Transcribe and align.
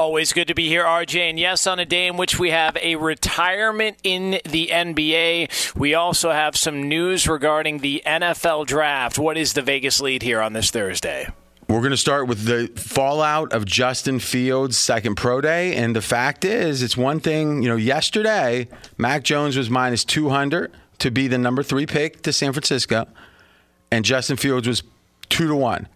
Always 0.00 0.32
good 0.32 0.48
to 0.48 0.54
be 0.54 0.66
here, 0.66 0.82
RJ. 0.82 1.28
And 1.28 1.38
yes, 1.38 1.66
on 1.66 1.78
a 1.78 1.84
day 1.84 2.06
in 2.06 2.16
which 2.16 2.38
we 2.38 2.52
have 2.52 2.74
a 2.78 2.96
retirement 2.96 3.98
in 4.02 4.40
the 4.48 4.70
NBA, 4.72 5.76
we 5.76 5.92
also 5.92 6.30
have 6.30 6.56
some 6.56 6.88
news 6.88 7.28
regarding 7.28 7.80
the 7.80 8.02
NFL 8.06 8.66
draft. 8.66 9.18
What 9.18 9.36
is 9.36 9.52
the 9.52 9.60
Vegas 9.60 10.00
lead 10.00 10.22
here 10.22 10.40
on 10.40 10.54
this 10.54 10.70
Thursday? 10.70 11.28
We're 11.68 11.80
going 11.80 11.90
to 11.90 11.98
start 11.98 12.28
with 12.28 12.46
the 12.46 12.68
fallout 12.80 13.52
of 13.52 13.66
Justin 13.66 14.20
Fields' 14.20 14.78
second 14.78 15.16
pro 15.16 15.42
day. 15.42 15.76
And 15.76 15.94
the 15.94 16.00
fact 16.00 16.46
is, 16.46 16.82
it's 16.82 16.96
one 16.96 17.20
thing, 17.20 17.62
you 17.62 17.68
know, 17.68 17.76
yesterday, 17.76 18.68
Mac 18.96 19.22
Jones 19.22 19.54
was 19.58 19.68
minus 19.68 20.02
200 20.06 20.72
to 21.00 21.10
be 21.10 21.28
the 21.28 21.36
number 21.36 21.62
three 21.62 21.84
pick 21.84 22.22
to 22.22 22.32
San 22.32 22.54
Francisco, 22.54 23.06
and 23.90 24.06
Justin 24.06 24.38
Fields 24.38 24.66
was 24.66 24.82
two 25.28 25.46
to 25.46 25.54
one. 25.54 25.88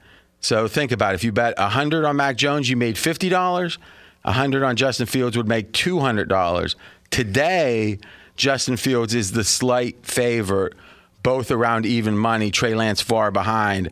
So 0.45 0.69
think 0.69 0.93
about 0.93 1.13
it. 1.13 1.15
If 1.15 1.25
you 1.25 1.33
bet 1.33 1.59
100 1.59 2.05
on 2.05 2.17
Mac 2.17 2.37
Jones, 2.37 2.69
you 2.69 2.77
made 2.77 2.97
$50. 2.97 3.79
100 4.25 4.63
on 4.63 4.77
Justin 4.77 5.07
Fields 5.07 5.39
would 5.39 5.49
make 5.49 5.73
$200. 5.73 6.75
Today, 7.09 7.99
Justin 8.37 8.77
Fields 8.77 9.15
is 9.15 9.33
the 9.33 9.43
slight 9.43 10.05
favorite, 10.05 10.75
both 11.23 11.51
around 11.51 11.87
even 11.87 12.19
money. 12.19 12.51
Trey 12.51 12.75
Lance 12.75 13.01
far 13.01 13.31
behind. 13.31 13.89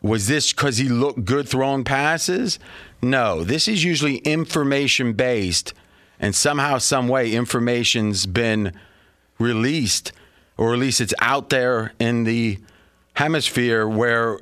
Was 0.00 0.26
this 0.26 0.54
because 0.54 0.78
he 0.78 0.88
looked 0.88 1.26
good 1.26 1.46
throwing 1.46 1.84
passes? 1.84 2.58
No. 3.02 3.44
This 3.44 3.68
is 3.68 3.84
usually 3.84 4.16
information 4.18 5.12
based, 5.12 5.74
and 6.18 6.34
somehow, 6.34 6.78
some 6.78 7.08
way, 7.08 7.30
information's 7.32 8.24
been 8.24 8.72
released, 9.38 10.12
or 10.56 10.72
at 10.72 10.78
least 10.78 11.02
it's 11.02 11.12
out 11.18 11.50
there 11.50 11.92
in 11.98 12.24
the 12.24 12.58
hemisphere 13.16 13.86
where 13.86 14.38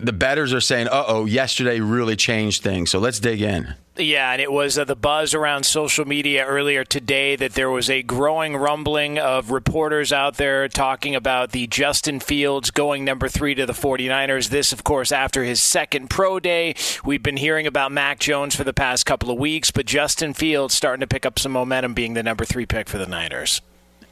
the 0.00 0.12
bettors 0.12 0.52
are 0.52 0.60
saying, 0.60 0.88
"Uh 0.88 1.04
oh, 1.06 1.24
yesterday 1.24 1.80
really 1.80 2.16
changed 2.16 2.62
things." 2.62 2.90
So 2.90 2.98
let's 2.98 3.18
dig 3.18 3.40
in. 3.40 3.74
Yeah, 3.96 4.32
and 4.32 4.42
it 4.42 4.50
was 4.50 4.76
uh, 4.76 4.84
the 4.84 4.96
buzz 4.96 5.34
around 5.34 5.64
social 5.64 6.04
media 6.04 6.44
earlier 6.44 6.84
today 6.84 7.36
that 7.36 7.52
there 7.54 7.70
was 7.70 7.88
a 7.88 8.02
growing 8.02 8.56
rumbling 8.56 9.20
of 9.20 9.52
reporters 9.52 10.12
out 10.12 10.36
there 10.36 10.66
talking 10.68 11.14
about 11.14 11.52
the 11.52 11.68
Justin 11.68 12.18
Fields 12.18 12.72
going 12.72 13.04
number 13.04 13.28
three 13.28 13.54
to 13.54 13.66
the 13.66 13.72
49ers. 13.72 14.48
This, 14.48 14.72
of 14.72 14.82
course, 14.82 15.12
after 15.12 15.44
his 15.44 15.62
second 15.62 16.10
pro 16.10 16.40
day. 16.40 16.74
We've 17.04 17.22
been 17.22 17.36
hearing 17.36 17.68
about 17.68 17.92
Mac 17.92 18.18
Jones 18.18 18.56
for 18.56 18.64
the 18.64 18.72
past 18.72 19.06
couple 19.06 19.30
of 19.30 19.38
weeks, 19.38 19.70
but 19.70 19.86
Justin 19.86 20.34
Fields 20.34 20.74
starting 20.74 21.00
to 21.00 21.06
pick 21.06 21.24
up 21.24 21.38
some 21.38 21.52
momentum 21.52 21.94
being 21.94 22.14
the 22.14 22.22
number 22.24 22.44
three 22.44 22.66
pick 22.66 22.88
for 22.88 22.98
the 22.98 23.06
Niners. 23.06 23.60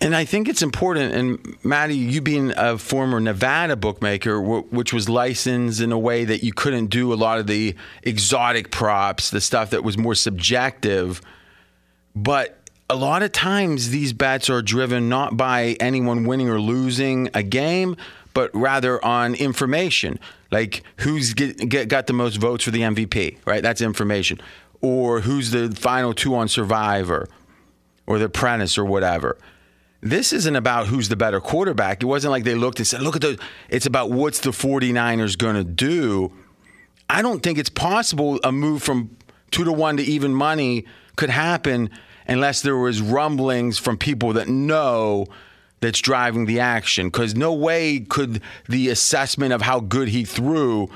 And 0.02 0.16
I 0.16 0.24
think 0.24 0.48
it's 0.48 0.62
important, 0.62 1.14
and 1.14 1.64
Maddie, 1.64 1.96
you 1.96 2.20
being 2.20 2.52
a 2.56 2.76
former 2.76 3.20
Nevada 3.20 3.76
bookmaker, 3.76 4.40
wh- 4.40 4.72
which 4.72 4.92
was 4.92 5.08
licensed 5.08 5.80
in 5.80 5.92
a 5.92 5.98
way 5.98 6.24
that 6.24 6.42
you 6.42 6.52
couldn't 6.52 6.86
do 6.88 7.12
a 7.12 7.14
lot 7.14 7.38
of 7.38 7.46
the 7.46 7.76
exotic 8.02 8.72
props, 8.72 9.30
the 9.30 9.40
stuff 9.40 9.70
that 9.70 9.84
was 9.84 9.96
more 9.96 10.16
subjective. 10.16 11.22
But 12.16 12.58
a 12.90 12.96
lot 12.96 13.22
of 13.22 13.30
times 13.30 13.90
these 13.90 14.12
bets 14.12 14.50
are 14.50 14.60
driven 14.60 15.08
not 15.08 15.36
by 15.36 15.76
anyone 15.78 16.24
winning 16.24 16.48
or 16.48 16.60
losing 16.60 17.30
a 17.32 17.44
game, 17.44 17.96
but 18.34 18.50
rather 18.54 19.02
on 19.04 19.36
information, 19.36 20.18
like 20.50 20.82
who's 20.98 21.32
get, 21.32 21.68
get, 21.68 21.86
got 21.88 22.08
the 22.08 22.12
most 22.12 22.36
votes 22.36 22.64
for 22.64 22.72
the 22.72 22.80
MVP, 22.80 23.38
right? 23.44 23.62
That's 23.62 23.80
information. 23.80 24.40
Or 24.80 25.20
who's 25.20 25.52
the 25.52 25.70
final 25.70 26.12
two 26.12 26.34
on 26.34 26.48
Survivor 26.48 27.28
or 28.04 28.18
The 28.18 28.24
Apprentice 28.24 28.76
or 28.76 28.84
whatever 28.84 29.38
this 30.02 30.32
isn't 30.32 30.56
about 30.56 30.88
who's 30.88 31.08
the 31.08 31.16
better 31.16 31.40
quarterback. 31.40 32.02
It 32.02 32.06
wasn't 32.06 32.32
like 32.32 32.42
they 32.42 32.56
looked 32.56 32.78
and 32.78 32.86
said, 32.86 33.02
look 33.02 33.14
at 33.14 33.22
the, 33.22 33.38
it's 33.68 33.86
about 33.86 34.10
what's 34.10 34.40
the 34.40 34.50
49ers 34.50 35.38
going 35.38 35.54
to 35.54 35.64
do. 35.64 36.32
I 37.08 37.22
don't 37.22 37.42
think 37.42 37.56
it's 37.56 37.70
possible 37.70 38.40
a 38.42 38.50
move 38.50 38.82
from 38.82 39.16
two 39.52 39.64
to 39.64 39.72
one 39.72 39.96
to 39.98 40.02
even 40.02 40.34
money 40.34 40.86
could 41.16 41.30
happen 41.30 41.88
unless 42.26 42.62
there 42.62 42.76
was 42.76 43.00
rumblings 43.00 43.78
from 43.78 43.96
people 43.96 44.32
that 44.32 44.48
know 44.48 45.26
that's 45.80 46.00
driving 46.00 46.46
the 46.46 46.58
action. 46.58 47.06
Because 47.06 47.36
no 47.36 47.52
way 47.52 48.00
could 48.00 48.42
the 48.68 48.88
assessment 48.88 49.52
of 49.52 49.62
how 49.62 49.78
good 49.78 50.08
he 50.08 50.24
threw 50.24 50.90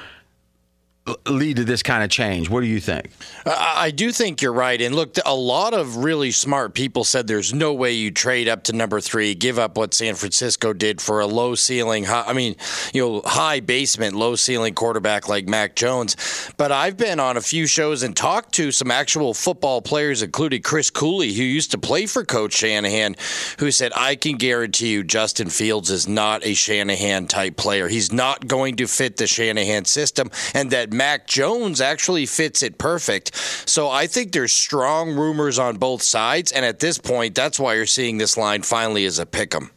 lead 1.27 1.57
to 1.57 1.65
this 1.65 1.83
kind 1.83 2.03
of 2.03 2.11
change. 2.11 2.51
What 2.51 2.63
do 2.63 2.67
you 2.67 2.81
think? 2.81 3.11
I 3.47 3.93
do 3.93 4.11
think 4.11 4.43
you're 4.43 4.53
right. 4.53 4.81
And 4.81 4.95
look, 4.95 5.17
a 5.25 5.35
lot 5.35 5.73
of 5.73 5.99
really 5.99 6.33
smart 6.33 6.75
people 6.75 7.05
said 7.05 7.27
there's 7.27 7.55
no 7.55 7.73
way 7.73 7.93
you 7.93 8.11
trade 8.11 8.49
up 8.49 8.65
to 8.65 8.73
number 8.73 9.01
three, 9.01 9.35
give 9.35 9.59
up 9.59 9.77
what 9.77 9.95
San 9.95 10.17
Francisco 10.17 10.73
did 10.73 11.01
for 11.01 11.21
a 11.21 11.27
low 11.27 11.55
ceiling, 11.55 12.05
high, 12.05 12.25
I 12.27 12.33
mean, 12.33 12.57
you 12.93 13.03
know, 13.03 13.23
high 13.25 13.61
basement, 13.61 14.17
low 14.17 14.35
ceiling 14.35 14.75
quarterback 14.75 15.29
like 15.29 15.47
Mac 15.47 15.77
Jones. 15.77 16.17
But 16.57 16.73
I've 16.73 16.97
been 16.97 17.21
on 17.21 17.37
a 17.37 17.41
few 17.41 17.67
shows 17.67 18.03
and 18.03 18.17
talked 18.17 18.53
to 18.55 18.73
some 18.73 18.91
actual 18.91 19.33
football 19.33 19.83
players, 19.83 20.23
including 20.23 20.63
Chris 20.63 20.91
Cooley, 20.91 21.33
who 21.33 21.43
used 21.43 21.71
to 21.71 21.79
play 21.79 22.07
for 22.07 22.25
Coach 22.25 22.55
Shanahan, 22.55 23.15
who 23.59 23.71
said, 23.71 23.93
I 23.95 24.17
can 24.17 24.37
guarantee 24.37 24.89
you 24.89 25.05
Justin 25.05 25.51
Fields 25.51 25.91
is 25.91 26.09
not 26.09 26.45
a 26.45 26.55
Shanahan 26.55 27.29
type 27.29 27.57
player. 27.57 27.87
He's 27.87 28.13
not 28.13 28.49
going 28.49 28.77
to 28.77 28.89
fit 28.89 29.19
the 29.19 29.27
Shanahan 29.27 29.85
system, 29.85 30.31
and 30.53 30.71
that 30.73 30.96
Mac 30.97 31.27
Jones 31.27 31.81
actually 31.81 32.27
fits 32.27 32.63
it 32.63 32.79
perfect. 32.79 33.35
So 33.69 33.89
I 33.89 34.07
think 34.07 34.33
there's 34.33 34.55
strong 34.55 35.15
rumors 35.15 35.59
on 35.59 35.77
both 35.77 36.03
sides, 36.03 36.53
and 36.53 36.65
at 36.65 36.81
this 36.81 36.99
point, 36.99 37.35
that's 37.35 37.61
why 37.61 37.75
you're 37.75 37.87
seeing 37.87 38.19
this 38.19 38.37
line 38.37 38.63
finally 38.63 39.05
as 39.05 39.19
a 39.19 39.27
pick 39.27 39.55
'em. 39.55 39.71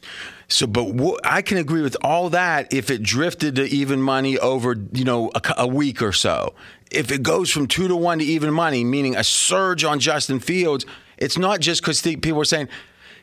So, 0.47 0.65
but 0.65 1.19
I 1.23 1.43
can 1.43 1.57
agree 1.57 1.81
with 1.83 1.95
all 2.01 2.31
that 2.31 2.73
if 2.73 2.89
it 2.89 3.03
drifted 3.03 3.55
to 3.55 3.65
even 3.65 4.01
money 4.01 4.39
over, 4.39 4.75
you 4.93 5.03
know, 5.03 5.29
a, 5.35 5.41
a 5.59 5.67
week 5.67 6.01
or 6.01 6.11
so. 6.11 6.55
If 6.91 7.11
it 7.11 7.21
goes 7.21 7.51
from 7.51 7.67
two 7.67 7.87
to 7.87 7.95
one 7.95 8.17
to 8.17 8.25
even 8.25 8.51
money, 8.51 8.83
meaning 8.83 9.15
a 9.15 9.23
surge 9.23 9.83
on 9.83 9.99
Justin 9.99 10.39
Fields, 10.39 10.87
it's 11.19 11.37
not 11.37 11.59
just 11.59 11.81
because 11.81 12.01
people 12.01 12.41
are 12.41 12.45
saying, 12.45 12.67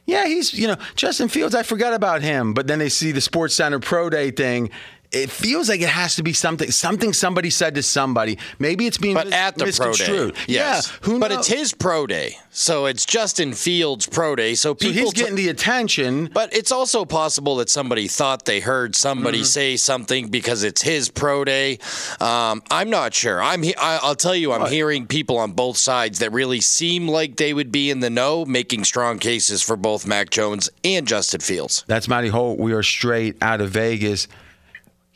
yeah, 0.04 0.26
he's, 0.26 0.54
you 0.54 0.68
know, 0.68 0.76
Justin 0.94 1.28
Fields, 1.28 1.56
I 1.56 1.64
forgot 1.64 1.92
about 1.92 2.22
him. 2.22 2.54
But 2.54 2.68
then 2.68 2.78
they 2.78 2.88
see 2.88 3.10
the 3.10 3.20
Sports 3.20 3.56
Center 3.56 3.80
Pro 3.80 4.08
Day 4.08 4.30
thing. 4.30 4.70
It 5.12 5.30
feels 5.30 5.68
like 5.68 5.80
it 5.80 5.88
has 5.88 6.16
to 6.16 6.22
be 6.22 6.32
something, 6.32 6.70
something 6.70 7.12
somebody 7.12 7.50
said 7.50 7.74
to 7.76 7.82
somebody. 7.82 8.38
Maybe 8.58 8.86
it's 8.86 8.98
being 8.98 9.14
But 9.14 9.26
mis- 9.26 9.34
at 9.34 9.54
the 9.54 9.64
pro 9.64 9.64
day, 9.66 9.88
misconstrued. 9.88 10.34
yes. 10.48 10.88
Yeah, 10.90 10.96
who 11.02 11.18
but 11.20 11.30
knows? 11.30 11.38
it's 11.40 11.48
his 11.48 11.72
pro 11.72 12.06
day, 12.06 12.36
so 12.50 12.86
it's 12.86 13.04
Justin 13.06 13.52
Fields' 13.54 14.06
pro 14.06 14.34
day. 14.36 14.54
So 14.54 14.70
So 14.70 14.74
people 14.74 14.94
he's 15.04 15.12
t- 15.12 15.20
getting 15.20 15.36
the 15.36 15.48
attention. 15.48 16.30
But 16.34 16.52
it's 16.54 16.72
also 16.72 17.04
possible 17.04 17.56
that 17.56 17.70
somebody 17.70 18.08
thought 18.08 18.44
they 18.44 18.60
heard 18.60 18.96
somebody 18.96 19.38
Mm-hmm. 19.38 19.44
say 19.44 19.76
something 19.76 20.28
because 20.28 20.62
it's 20.64 20.82
his 20.82 21.08
pro 21.08 21.44
day. 21.44 21.78
Um, 22.20 22.62
I'm 22.70 22.90
not 22.90 23.14
sure. 23.14 23.42
I'm. 23.42 23.62
He- 23.62 23.76
I, 23.76 23.98
I'll 23.98 24.14
tell 24.16 24.34
you, 24.34 24.52
I'm 24.52 24.70
hearing 24.70 25.06
people 25.06 25.38
on 25.38 25.52
both 25.52 25.76
sides 25.76 26.18
that 26.18 26.32
really 26.32 26.60
seem 26.60 27.06
like 27.08 27.36
they 27.36 27.52
would 27.54 27.70
be 27.70 27.90
in 27.90 28.00
the 28.00 28.10
know, 28.10 28.44
making 28.44 28.84
strong 28.84 29.18
cases 29.18 29.62
for 29.62 29.76
both 29.76 30.06
Mac 30.06 30.30
Jones 30.30 30.68
and 30.84 31.06
Justin 31.06 31.40
Fields. 31.40 31.84
That's 31.86 32.08
Matty 32.08 32.28
Holt. 32.28 32.58
We 32.58 32.72
are 32.72 32.82
straight 32.82 33.36
out 33.42 33.60
of 33.60 33.70
Vegas. 33.70 34.26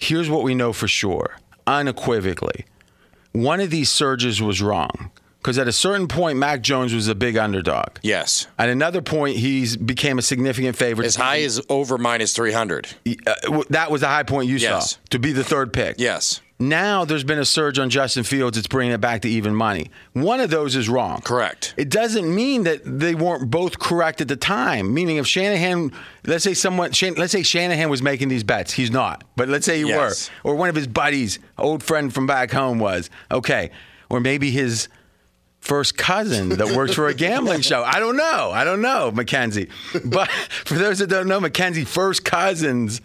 Here's 0.00 0.29
what 0.31 0.43
we 0.43 0.55
know 0.55 0.73
for 0.73 0.88
sure, 0.88 1.37
unequivocally. 1.67 2.64
One 3.32 3.61
of 3.61 3.70
these 3.70 3.91
surges 3.91 4.43
was 4.43 4.61
wrong. 4.61 5.11
Because 5.38 5.56
at 5.56 5.67
a 5.67 5.73
certain 5.73 6.06
point, 6.06 6.37
Mac 6.37 6.61
Jones 6.61 6.93
was 6.93 7.08
a 7.08 7.14
big 7.14 7.38
underdog. 7.38 7.97
Yes, 8.02 8.47
At 8.58 8.69
another 8.69 9.00
point, 9.00 9.38
he 9.38 9.75
became 9.79 10.19
a 10.19 10.23
significant 10.23 10.76
favorite. 10.76 11.06
as 11.06 11.17
high 11.17 11.41
as 11.41 11.62
over 11.70 11.97
minus 11.97 12.35
300. 12.35 12.88
Uh, 13.26 13.62
that 13.70 13.91
was 13.91 14.02
the 14.02 14.08
high 14.08 14.23
point 14.23 14.50
you 14.50 14.56
Yes. 14.56 14.91
saw 14.93 14.97
to 15.08 15.19
be 15.19 15.32
the 15.32 15.43
third 15.43 15.73
pick. 15.73 15.94
Yes. 15.99 16.43
Now 16.61 17.07
there's 17.07 17.25
been 17.25 17.39
a 17.39 17.45
surge 17.47 17.79
on 17.79 17.89
Justin 17.89 18.23
Fields. 18.23 18.59
It's 18.59 18.67
bringing 18.69 18.93
it 18.93 19.01
back 19.01 19.23
to 19.23 19.29
even 19.31 19.55
money. 19.55 19.91
One 20.12 20.41
of 20.41 20.51
those 20.51 20.77
is 20.77 20.91
wrong. 20.91 21.23
Correct. 21.23 21.73
It 21.79 21.89
doesn't 21.89 22.33
mean 22.33 22.65
that 22.65 22.83
they 22.85 23.15
weren't 23.15 23.51
both 23.51 23.79
correct 23.79 24.21
at 24.21 24.29
the 24.29 24.37
time. 24.37 24.93
Meaning, 24.93 25.17
if 25.17 25.27
Shanahan, 25.27 25.91
let's 26.27 26.45
say 26.45 26.53
someone, 26.53 26.93
Shan, 26.93 27.15
let's 27.15 27.33
say 27.33 27.43
Shanahan 27.43 27.89
was 27.89 28.03
making 28.03 28.29
these 28.29 28.45
bets, 28.45 28.75
he's 28.75 28.91
not. 28.91 29.25
But 29.37 29.49
let's 29.49 29.65
say 29.65 29.79
he 29.83 29.89
Yes. 29.89 30.31
were, 30.45 30.51
or 30.51 30.55
one 30.55 30.69
of 30.69 30.75
his 30.75 30.87
buddies, 30.87 31.39
old 31.57 31.83
friend 31.83 32.12
from 32.12 32.27
back 32.27 32.51
home 32.51 32.79
was. 32.79 33.09
Okay, 33.33 33.71
or 34.11 34.21
maybe 34.21 34.51
his 34.51 34.89
first 35.61 35.97
cousin 35.97 36.51
that 36.51 36.77
works 36.77 36.93
for 36.95 37.09
a 37.09 37.15
gambling 37.27 37.62
show. 37.62 37.83
I 37.83 38.01
don't 38.01 38.17
know. 38.19 38.51
I 38.53 38.65
don't 38.65 38.83
know, 38.83 39.11
Mackenzie. 39.11 39.71
But 40.05 40.31
for 40.67 40.75
those 40.75 40.99
that 40.99 41.09
don't 41.09 41.27
know, 41.27 41.41
Mackenzie 41.41 41.85
first 41.87 42.23
cousins 42.25 43.01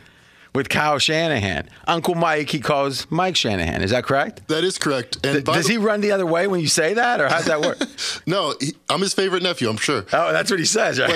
with 0.55 0.69
Kyle 0.69 0.97
Shanahan. 0.97 1.69
Uncle 1.87 2.15
Mike, 2.15 2.49
he 2.49 2.59
calls 2.59 3.05
Mike 3.11 3.35
Shanahan. 3.35 3.81
Is 3.81 3.91
that 3.91 4.03
correct? 4.05 4.47
That 4.47 4.63
is 4.63 4.77
correct. 4.77 5.17
And 5.17 5.33
Th- 5.33 5.43
Does 5.43 5.65
the- 5.67 5.73
he 5.73 5.77
run 5.77 6.01
the 6.01 6.11
other 6.11 6.25
way 6.25 6.47
when 6.47 6.59
you 6.61 6.67
say 6.67 6.93
that, 6.95 7.21
or 7.21 7.27
how's 7.29 7.45
that 7.45 7.61
work? 7.61 7.77
No, 8.25 8.55
he, 8.59 8.73
I'm 8.89 9.01
his 9.01 9.13
favorite 9.13 9.43
nephew. 9.43 9.69
I'm 9.69 9.77
sure. 9.77 10.05
oh, 10.13 10.31
that's 10.33 10.49
what 10.49 10.59
he 10.59 10.65
says, 10.65 10.99
right? 10.99 11.09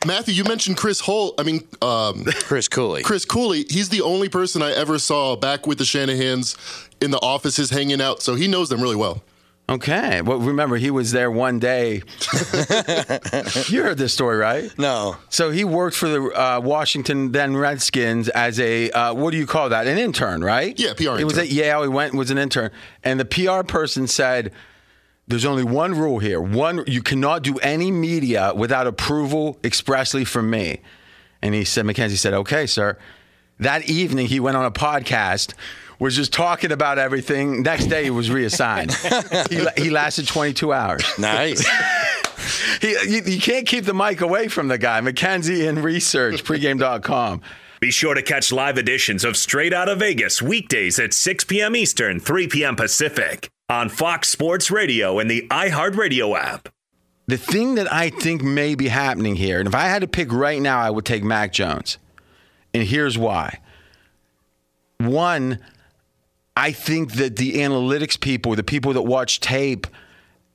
But 0.00 0.06
Matthew, 0.06 0.34
you 0.34 0.44
mentioned 0.44 0.76
Chris 0.76 1.00
Holt. 1.00 1.34
I 1.38 1.42
mean, 1.42 1.66
um, 1.82 2.24
Chris 2.44 2.68
Cooley. 2.68 3.02
Chris 3.02 3.24
Cooley. 3.24 3.64
He's 3.68 3.88
the 3.90 4.00
only 4.02 4.28
person 4.28 4.62
I 4.62 4.72
ever 4.72 4.98
saw 4.98 5.36
back 5.36 5.66
with 5.66 5.78
the 5.78 5.84
Shanahans 5.84 6.56
in 7.00 7.10
the 7.10 7.18
offices 7.18 7.70
hanging 7.70 8.00
out. 8.00 8.22
So 8.22 8.34
he 8.34 8.46
knows 8.48 8.68
them 8.68 8.80
really 8.80 8.96
well. 8.96 9.22
Okay. 9.66 10.20
Well, 10.20 10.38
remember, 10.38 10.76
he 10.76 10.90
was 10.90 11.12
there 11.12 11.30
one 11.30 11.58
day. 11.58 11.94
you 13.68 13.82
heard 13.82 13.96
this 13.96 14.12
story, 14.12 14.36
right? 14.36 14.70
No. 14.78 15.16
So 15.30 15.50
he 15.50 15.64
worked 15.64 15.96
for 15.96 16.08
the 16.08 16.22
uh, 16.22 16.60
Washington 16.60 17.32
then 17.32 17.56
Redskins 17.56 18.28
as 18.28 18.60
a 18.60 18.90
uh, 18.90 19.14
what 19.14 19.30
do 19.30 19.38
you 19.38 19.46
call 19.46 19.70
that? 19.70 19.86
An 19.86 19.96
intern, 19.96 20.44
right? 20.44 20.78
Yeah, 20.78 20.92
PR 20.92 21.02
intern. 21.02 21.18
He 21.18 21.24
was 21.24 21.38
at 21.38 21.48
Yale. 21.48 21.82
He 21.82 21.88
went 21.88 22.12
and 22.12 22.18
was 22.18 22.30
an 22.30 22.36
intern, 22.36 22.72
and 23.02 23.18
the 23.18 23.24
PR 23.24 23.62
person 23.62 24.06
said, 24.06 24.52
"There's 25.28 25.46
only 25.46 25.64
one 25.64 25.94
rule 25.94 26.18
here. 26.18 26.42
One, 26.42 26.84
you 26.86 27.02
cannot 27.02 27.42
do 27.42 27.56
any 27.58 27.90
media 27.90 28.52
without 28.54 28.86
approval 28.86 29.58
expressly 29.64 30.26
from 30.26 30.50
me." 30.50 30.82
And 31.40 31.54
he 31.54 31.64
said, 31.64 31.86
Mackenzie 31.86 32.16
said, 32.16 32.34
"Okay, 32.34 32.66
sir." 32.66 32.98
That 33.60 33.88
evening, 33.88 34.26
he 34.26 34.40
went 34.40 34.56
on 34.58 34.64
a 34.64 34.70
podcast. 34.70 35.54
Was 36.04 36.16
just 36.16 36.34
talking 36.34 36.70
about 36.70 36.98
everything. 36.98 37.62
Next 37.62 37.86
day, 37.86 38.04
he 38.04 38.10
was 38.10 38.30
reassigned. 38.30 38.92
he, 39.48 39.66
he 39.78 39.88
lasted 39.88 40.28
22 40.28 40.70
hours. 40.70 41.02
Nice. 41.18 41.66
He, 42.82 42.90
you, 42.90 43.22
you 43.24 43.40
can't 43.40 43.66
keep 43.66 43.86
the 43.86 43.94
mic 43.94 44.20
away 44.20 44.48
from 44.48 44.68
the 44.68 44.76
guy. 44.76 45.00
Mackenzie 45.00 45.66
in 45.66 45.80
research, 45.80 46.44
pregame.com. 46.44 47.40
Be 47.80 47.90
sure 47.90 48.12
to 48.12 48.20
catch 48.20 48.52
live 48.52 48.76
editions 48.76 49.24
of 49.24 49.38
Straight 49.38 49.72
Outta 49.72 49.94
Vegas 49.94 50.42
weekdays 50.42 50.98
at 50.98 51.14
6 51.14 51.44
p.m. 51.44 51.74
Eastern, 51.74 52.20
3 52.20 52.48
p.m. 52.48 52.76
Pacific 52.76 53.48
on 53.70 53.88
Fox 53.88 54.28
Sports 54.28 54.70
Radio 54.70 55.18
and 55.18 55.30
the 55.30 55.46
iHeartRadio 55.48 56.38
app. 56.38 56.68
The 57.28 57.38
thing 57.38 57.76
that 57.76 57.90
I 57.90 58.10
think 58.10 58.42
may 58.42 58.74
be 58.74 58.88
happening 58.88 59.36
here, 59.36 59.60
and 59.60 59.68
if 59.68 59.74
I 59.74 59.84
had 59.84 60.02
to 60.02 60.08
pick 60.08 60.30
right 60.30 60.60
now, 60.60 60.80
I 60.80 60.90
would 60.90 61.06
take 61.06 61.24
Mac 61.24 61.54
Jones. 61.54 61.96
And 62.74 62.82
here's 62.82 63.16
why. 63.16 63.60
One, 64.98 65.60
I 66.56 66.72
think 66.72 67.14
that 67.14 67.36
the 67.36 67.54
analytics 67.54 68.18
people, 68.18 68.54
the 68.54 68.62
people 68.62 68.92
that 68.92 69.02
watch 69.02 69.40
tape, 69.40 69.86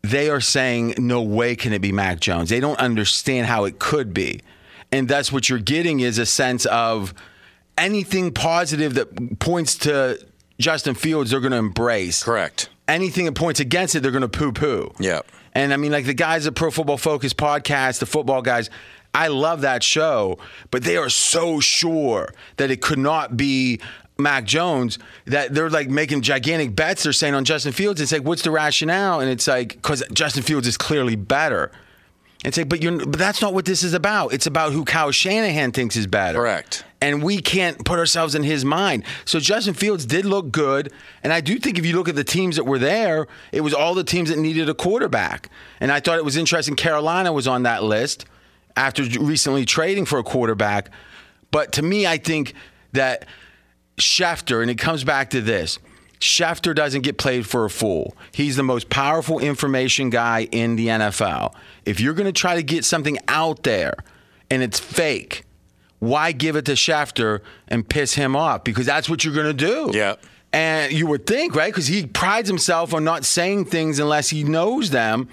they 0.02 0.30
are 0.30 0.40
saying, 0.40 0.96
no 0.98 1.22
way 1.22 1.56
can 1.56 1.74
it 1.74 1.80
be 1.80 1.92
Mac 1.92 2.20
Jones. 2.20 2.50
They 2.50 2.60
don't 2.60 2.80
understand 2.80 3.48
how 3.48 3.66
it 3.66 3.80
could 3.80 4.14
be. 4.14 4.40
And 4.92 5.08
that's 5.08 5.32
what 5.32 5.50
you're 5.50 5.60
getting 5.60 6.00
is 6.00 6.18
a 6.18 6.26
sense 6.26 6.66
of 6.68 7.14
anything 7.78 8.32
positive 8.32 8.94
that 8.96 9.40
points 9.40 9.78
to 9.80 10.26
Justin 10.58 10.96
Fields, 10.96 11.32
they're 11.32 11.40
going 11.40 11.52
to 11.52 11.58
embrace. 11.58 12.24
Correct. 12.24 12.70
Anything 12.88 13.26
that 13.26 13.36
points 13.36 13.60
against 13.60 13.96
it, 13.96 14.02
they're 14.02 14.12
going 14.12 14.22
to 14.22 14.30
poo 14.30 14.52
poo. 14.52 14.94
Yep. 15.00 15.28
And 15.54 15.74
I 15.74 15.78
mean, 15.78 15.92
like 15.92 16.06
the 16.06 16.14
guys 16.14 16.48
at 16.48 16.56
Pro 16.56 16.72
Football 16.72 16.98
Focus 16.98 17.34
podcast, 17.34 18.00
the 18.00 18.06
football 18.06 18.42
guys, 18.42 18.70
I 19.14 19.28
love 19.28 19.62
that 19.62 19.84
show, 19.84 20.38
but 20.72 20.84
they 20.84 20.98
are 20.98 21.10
so 21.10 21.60
sure 21.60 22.34
that 22.58 22.72
it 22.72 22.82
could 22.82 23.00
not 23.00 23.36
be 23.36 23.80
Mac 24.20 24.44
Jones 24.44 25.00
that 25.26 25.54
they're 25.54 25.70
like 25.70 25.90
making 25.90 26.22
gigantic 26.22 26.76
bets. 26.76 27.04
They're 27.04 27.14
saying 27.14 27.34
on 27.34 27.46
Justin 27.46 27.72
Fields. 27.72 28.02
It's 28.02 28.12
like, 28.12 28.24
what's 28.24 28.42
the 28.42 28.52
rationale? 28.52 29.20
And 29.20 29.30
it's 29.30 29.48
like, 29.48 29.70
because 29.70 30.04
Justin 30.14 30.44
Fields 30.44 30.68
is 30.68 30.78
clearly 30.78 31.16
better. 31.16 31.72
It's 32.46 32.58
like, 32.58 32.70
but 32.70 32.82
you're, 32.82 32.98
but 32.98 33.20
that's 33.20 33.42
not 33.42 33.54
what 33.54 33.66
this 33.66 33.84
is 33.84 33.94
about. 33.94 34.32
It's 34.34 34.48
about 34.48 34.72
who 34.72 34.86
Kyle 34.86 35.12
Shanahan 35.12 35.72
thinks 35.74 35.98
is 35.98 36.08
better. 36.08 36.40
Correct. 36.40 36.86
And 37.02 37.22
we 37.22 37.40
can't 37.40 37.84
put 37.84 38.00
ourselves 38.00 38.34
in 38.34 38.44
his 38.44 38.64
mind. 38.64 39.04
So 39.26 39.40
Justin 39.40 39.74
Fields 39.74 40.06
did 40.06 40.26
look 40.26 40.52
good. 40.52 40.92
And 41.22 41.34
I 41.34 41.42
do 41.42 41.60
think 41.60 41.78
if 41.78 41.86
you 41.86 41.96
look 41.96 42.08
at 42.08 42.16
the 42.16 42.24
teams 42.24 42.56
that 42.56 42.66
were 42.66 42.80
there, 42.80 43.28
it 43.52 43.62
was 43.62 43.74
all 43.74 43.94
the 43.94 44.06
teams 44.06 44.30
that 44.30 44.38
needed 44.38 44.70
a 44.70 44.74
quarterback. 44.74 45.50
And 45.82 45.92
I 45.92 46.00
thought 46.00 46.18
it 46.18 46.26
was 46.26 46.38
interesting 46.38 46.76
Carolina 46.76 47.34
was 47.34 47.48
on 47.48 47.64
that 47.64 47.84
list 47.84 48.26
after 48.76 49.04
recently 49.04 49.66
trading 49.66 50.06
for 50.06 50.20
a 50.20 50.24
quarterback. 50.24 50.90
But 51.52 51.74
to 51.74 51.82
me, 51.82 52.08
I 52.08 52.18
think 52.18 52.54
that 52.94 53.26
Schefter, 54.00 54.62
and 54.62 54.72
it 54.72 54.78
comes 54.78 55.04
back 55.04 55.30
to 55.32 55.42
this 55.42 55.80
Schefter 56.20 56.76
doesn't 56.76 57.02
get 57.02 57.18
played 57.18 57.46
for 57.46 57.66
a 57.66 57.70
fool. 57.70 58.16
He's 58.34 58.58
the 58.58 58.64
most 58.64 58.90
powerful 58.90 59.40
information 59.40 60.10
guy 60.10 60.50
in 60.52 60.76
the 60.76 60.88
NFL. 60.88 61.54
If 61.86 62.00
you're 62.00 62.14
going 62.14 62.26
to 62.26 62.34
try 62.34 62.56
to 62.56 62.64
get 62.64 62.84
something 62.84 63.18
out 63.28 63.64
there 63.64 63.94
and 64.50 64.62
it's 64.62 64.80
fake, 64.80 65.46
why 66.00 66.34
give 66.34 66.56
it 66.56 66.66
to 66.66 66.74
Schefter 66.74 67.42
and 67.70 67.88
piss 67.88 68.16
him 68.16 68.36
off? 68.36 68.66
Because 68.66 68.86
that's 68.86 69.10
what 69.10 69.24
you're 69.24 69.34
going 69.34 69.56
to 69.56 69.66
do. 69.66 69.92
Yeah. 69.98 70.16
And 70.52 70.92
you 70.92 71.08
would 71.08 71.26
think, 71.26 71.56
right? 71.56 71.72
Because 71.72 71.88
he 71.88 72.06
prides 72.06 72.50
himself 72.50 72.94
on 72.94 73.04
not 73.04 73.24
saying 73.24 73.66
things 73.66 74.00
unless 74.00 74.30
he 74.30 74.44
knows 74.44 74.90
them. 74.90 75.30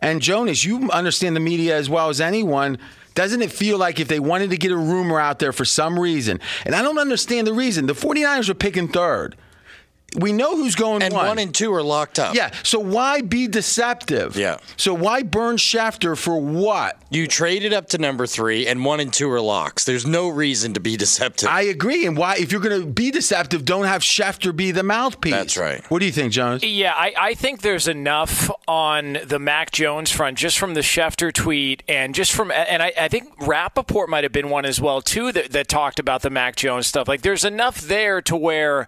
And 0.00 0.20
Jonas, 0.20 0.64
you 0.64 0.90
understand 0.90 1.36
the 1.36 1.40
media 1.40 1.76
as 1.76 1.88
well 1.88 2.08
as 2.08 2.20
anyone. 2.20 2.78
Doesn't 3.16 3.40
it 3.40 3.50
feel 3.50 3.78
like 3.78 3.98
if 3.98 4.08
they 4.08 4.20
wanted 4.20 4.50
to 4.50 4.58
get 4.58 4.70
a 4.70 4.76
rumor 4.76 5.18
out 5.18 5.38
there 5.38 5.50
for 5.50 5.64
some 5.64 5.98
reason, 5.98 6.38
and 6.66 6.74
I 6.74 6.82
don't 6.82 6.98
understand 6.98 7.46
the 7.46 7.54
reason, 7.54 7.86
the 7.86 7.94
49ers 7.94 8.48
were 8.48 8.54
picking 8.54 8.88
third. 8.88 9.36
We 10.16 10.32
know 10.32 10.56
who's 10.56 10.74
going 10.74 11.02
And 11.02 11.12
one 11.12 11.38
and 11.38 11.54
two 11.54 11.72
are 11.74 11.82
locked 11.82 12.18
up. 12.18 12.34
yeah, 12.34 12.50
so 12.62 12.78
why 12.78 13.20
be 13.20 13.46
deceptive? 13.48 14.36
Yeah. 14.36 14.58
So 14.76 14.94
why 14.94 15.22
burn 15.22 15.56
Schefter 15.56 16.16
for 16.16 16.40
what? 16.40 17.00
You 17.10 17.26
traded 17.28 17.72
up 17.72 17.88
to 17.90 17.98
number 17.98 18.26
three, 18.26 18.66
and 18.66 18.84
one 18.84 18.98
and 19.00 19.12
two 19.12 19.30
are 19.30 19.40
locks. 19.40 19.84
There's 19.84 20.06
no 20.06 20.28
reason 20.28 20.74
to 20.74 20.80
be 20.80 20.96
deceptive. 20.96 21.48
I 21.48 21.62
agree. 21.62 22.06
And 22.06 22.16
why, 22.16 22.36
if 22.36 22.50
you're 22.50 22.60
going 22.60 22.80
to 22.80 22.86
be 22.86 23.10
deceptive, 23.10 23.64
don't 23.64 23.84
have 23.84 24.02
Schefter 24.02 24.56
be 24.56 24.70
the 24.70 24.82
mouthpiece. 24.82 25.32
That's 25.32 25.56
right. 25.56 25.84
What 25.90 26.00
do 26.00 26.06
you 26.06 26.12
think, 26.12 26.32
Jones? 26.32 26.64
Yeah, 26.64 26.92
I, 26.94 27.14
I 27.18 27.34
think 27.34 27.60
there's 27.60 27.86
enough 27.86 28.50
on 28.66 29.18
the 29.24 29.38
Mac 29.38 29.70
Jones 29.70 30.10
front 30.10 30.38
just 30.38 30.58
from 30.58 30.74
the 30.74 30.80
Schefter 30.80 31.32
tweet 31.32 31.82
and 31.88 32.14
just 32.14 32.32
from, 32.32 32.50
and 32.50 32.82
I, 32.82 32.92
I 32.98 33.08
think 33.08 33.32
Rapoport 33.46 34.08
might 34.08 34.24
have 34.24 34.32
been 34.32 34.48
one 34.50 34.64
as 34.64 34.80
well, 34.80 35.00
too, 35.00 35.30
that, 35.32 35.52
that 35.52 35.68
talked 35.68 35.98
about 35.98 36.22
the 36.22 36.30
Mac 36.30 36.56
Jones 36.56 36.86
stuff. 36.86 37.06
Like, 37.06 37.22
there's 37.22 37.44
enough 37.44 37.80
there 37.80 38.20
to 38.22 38.36
where. 38.36 38.86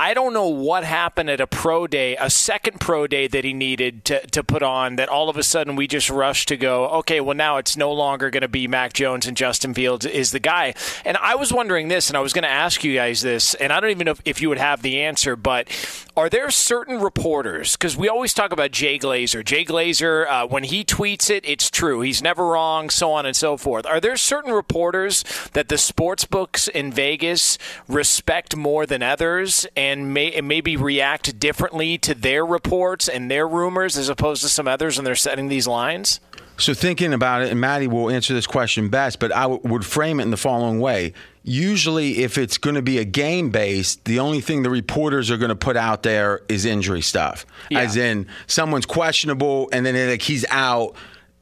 I 0.00 0.14
don't 0.14 0.32
know 0.32 0.46
what 0.46 0.84
happened 0.84 1.28
at 1.28 1.40
a 1.40 1.48
pro 1.48 1.88
day, 1.88 2.16
a 2.20 2.30
second 2.30 2.78
pro 2.78 3.08
day 3.08 3.26
that 3.26 3.42
he 3.42 3.52
needed 3.52 4.04
to, 4.04 4.24
to 4.28 4.44
put 4.44 4.62
on, 4.62 4.94
that 4.94 5.08
all 5.08 5.28
of 5.28 5.36
a 5.36 5.42
sudden 5.42 5.74
we 5.74 5.88
just 5.88 6.08
rushed 6.08 6.46
to 6.48 6.56
go, 6.56 6.86
okay, 7.00 7.20
well, 7.20 7.34
now 7.34 7.56
it's 7.56 7.76
no 7.76 7.92
longer 7.92 8.30
going 8.30 8.42
to 8.42 8.48
be 8.48 8.68
Mac 8.68 8.92
Jones 8.92 9.26
and 9.26 9.36
Justin 9.36 9.74
Fields 9.74 10.06
is 10.06 10.30
the 10.30 10.38
guy. 10.38 10.74
And 11.04 11.16
I 11.16 11.34
was 11.34 11.52
wondering 11.52 11.88
this, 11.88 12.08
and 12.08 12.16
I 12.16 12.20
was 12.20 12.32
going 12.32 12.44
to 12.44 12.48
ask 12.48 12.84
you 12.84 12.94
guys 12.94 13.22
this, 13.22 13.54
and 13.54 13.72
I 13.72 13.80
don't 13.80 13.90
even 13.90 14.04
know 14.04 14.12
if, 14.12 14.22
if 14.24 14.40
you 14.40 14.48
would 14.50 14.58
have 14.58 14.82
the 14.82 15.00
answer, 15.00 15.34
but 15.34 15.68
are 16.16 16.28
there 16.28 16.48
certain 16.52 17.00
reporters, 17.00 17.72
because 17.72 17.96
we 17.96 18.08
always 18.08 18.32
talk 18.32 18.52
about 18.52 18.70
Jay 18.70 19.00
Glazer. 19.00 19.44
Jay 19.44 19.64
Glazer, 19.64 20.28
uh, 20.28 20.46
when 20.46 20.62
he 20.62 20.84
tweets 20.84 21.28
it, 21.28 21.44
it's 21.44 21.70
true. 21.70 22.02
He's 22.02 22.22
never 22.22 22.46
wrong, 22.46 22.88
so 22.88 23.10
on 23.10 23.26
and 23.26 23.34
so 23.34 23.56
forth. 23.56 23.84
Are 23.84 23.98
there 23.98 24.16
certain 24.16 24.52
reporters 24.52 25.24
that 25.54 25.68
the 25.68 25.78
sports 25.78 26.24
books 26.24 26.68
in 26.68 26.92
Vegas 26.92 27.58
respect 27.88 28.54
more 28.54 28.86
than 28.86 29.02
others 29.02 29.66
and 29.74 29.87
may 29.96 30.32
and 30.32 30.46
maybe 30.48 30.76
react 30.76 31.38
differently 31.38 31.98
to 31.98 32.14
their 32.14 32.44
reports 32.44 33.08
and 33.08 33.30
their 33.30 33.46
rumors 33.48 33.96
as 33.96 34.08
opposed 34.08 34.42
to 34.42 34.48
some 34.48 34.68
others 34.68 34.96
when 34.96 35.04
they're 35.04 35.14
setting 35.14 35.48
these 35.48 35.66
lines? 35.66 36.20
So 36.56 36.74
thinking 36.74 37.12
about 37.12 37.42
it, 37.42 37.50
and 37.52 37.60
Maddie 37.60 37.86
will 37.86 38.10
answer 38.10 38.34
this 38.34 38.46
question 38.46 38.88
best, 38.88 39.20
but 39.20 39.32
I 39.32 39.42
w- 39.42 39.60
would 39.62 39.86
frame 39.86 40.18
it 40.18 40.24
in 40.24 40.30
the 40.32 40.36
following 40.36 40.80
way. 40.80 41.12
Usually, 41.44 42.18
if 42.24 42.36
it's 42.36 42.58
going 42.58 42.74
to 42.74 42.82
be 42.82 42.98
a 42.98 43.04
game 43.04 43.50
based, 43.50 44.04
the 44.04 44.18
only 44.18 44.40
thing 44.40 44.64
the 44.64 44.70
reporters 44.70 45.30
are 45.30 45.36
going 45.36 45.50
to 45.50 45.56
put 45.56 45.76
out 45.76 46.02
there 46.02 46.40
is 46.48 46.64
injury 46.64 47.00
stuff, 47.00 47.46
Yeah. 47.70 47.80
as 47.80 47.96
in 47.96 48.26
someone's 48.48 48.86
questionable 48.86 49.68
and 49.72 49.86
then 49.86 50.10
like 50.10 50.22
he's 50.22 50.44
out. 50.50 50.94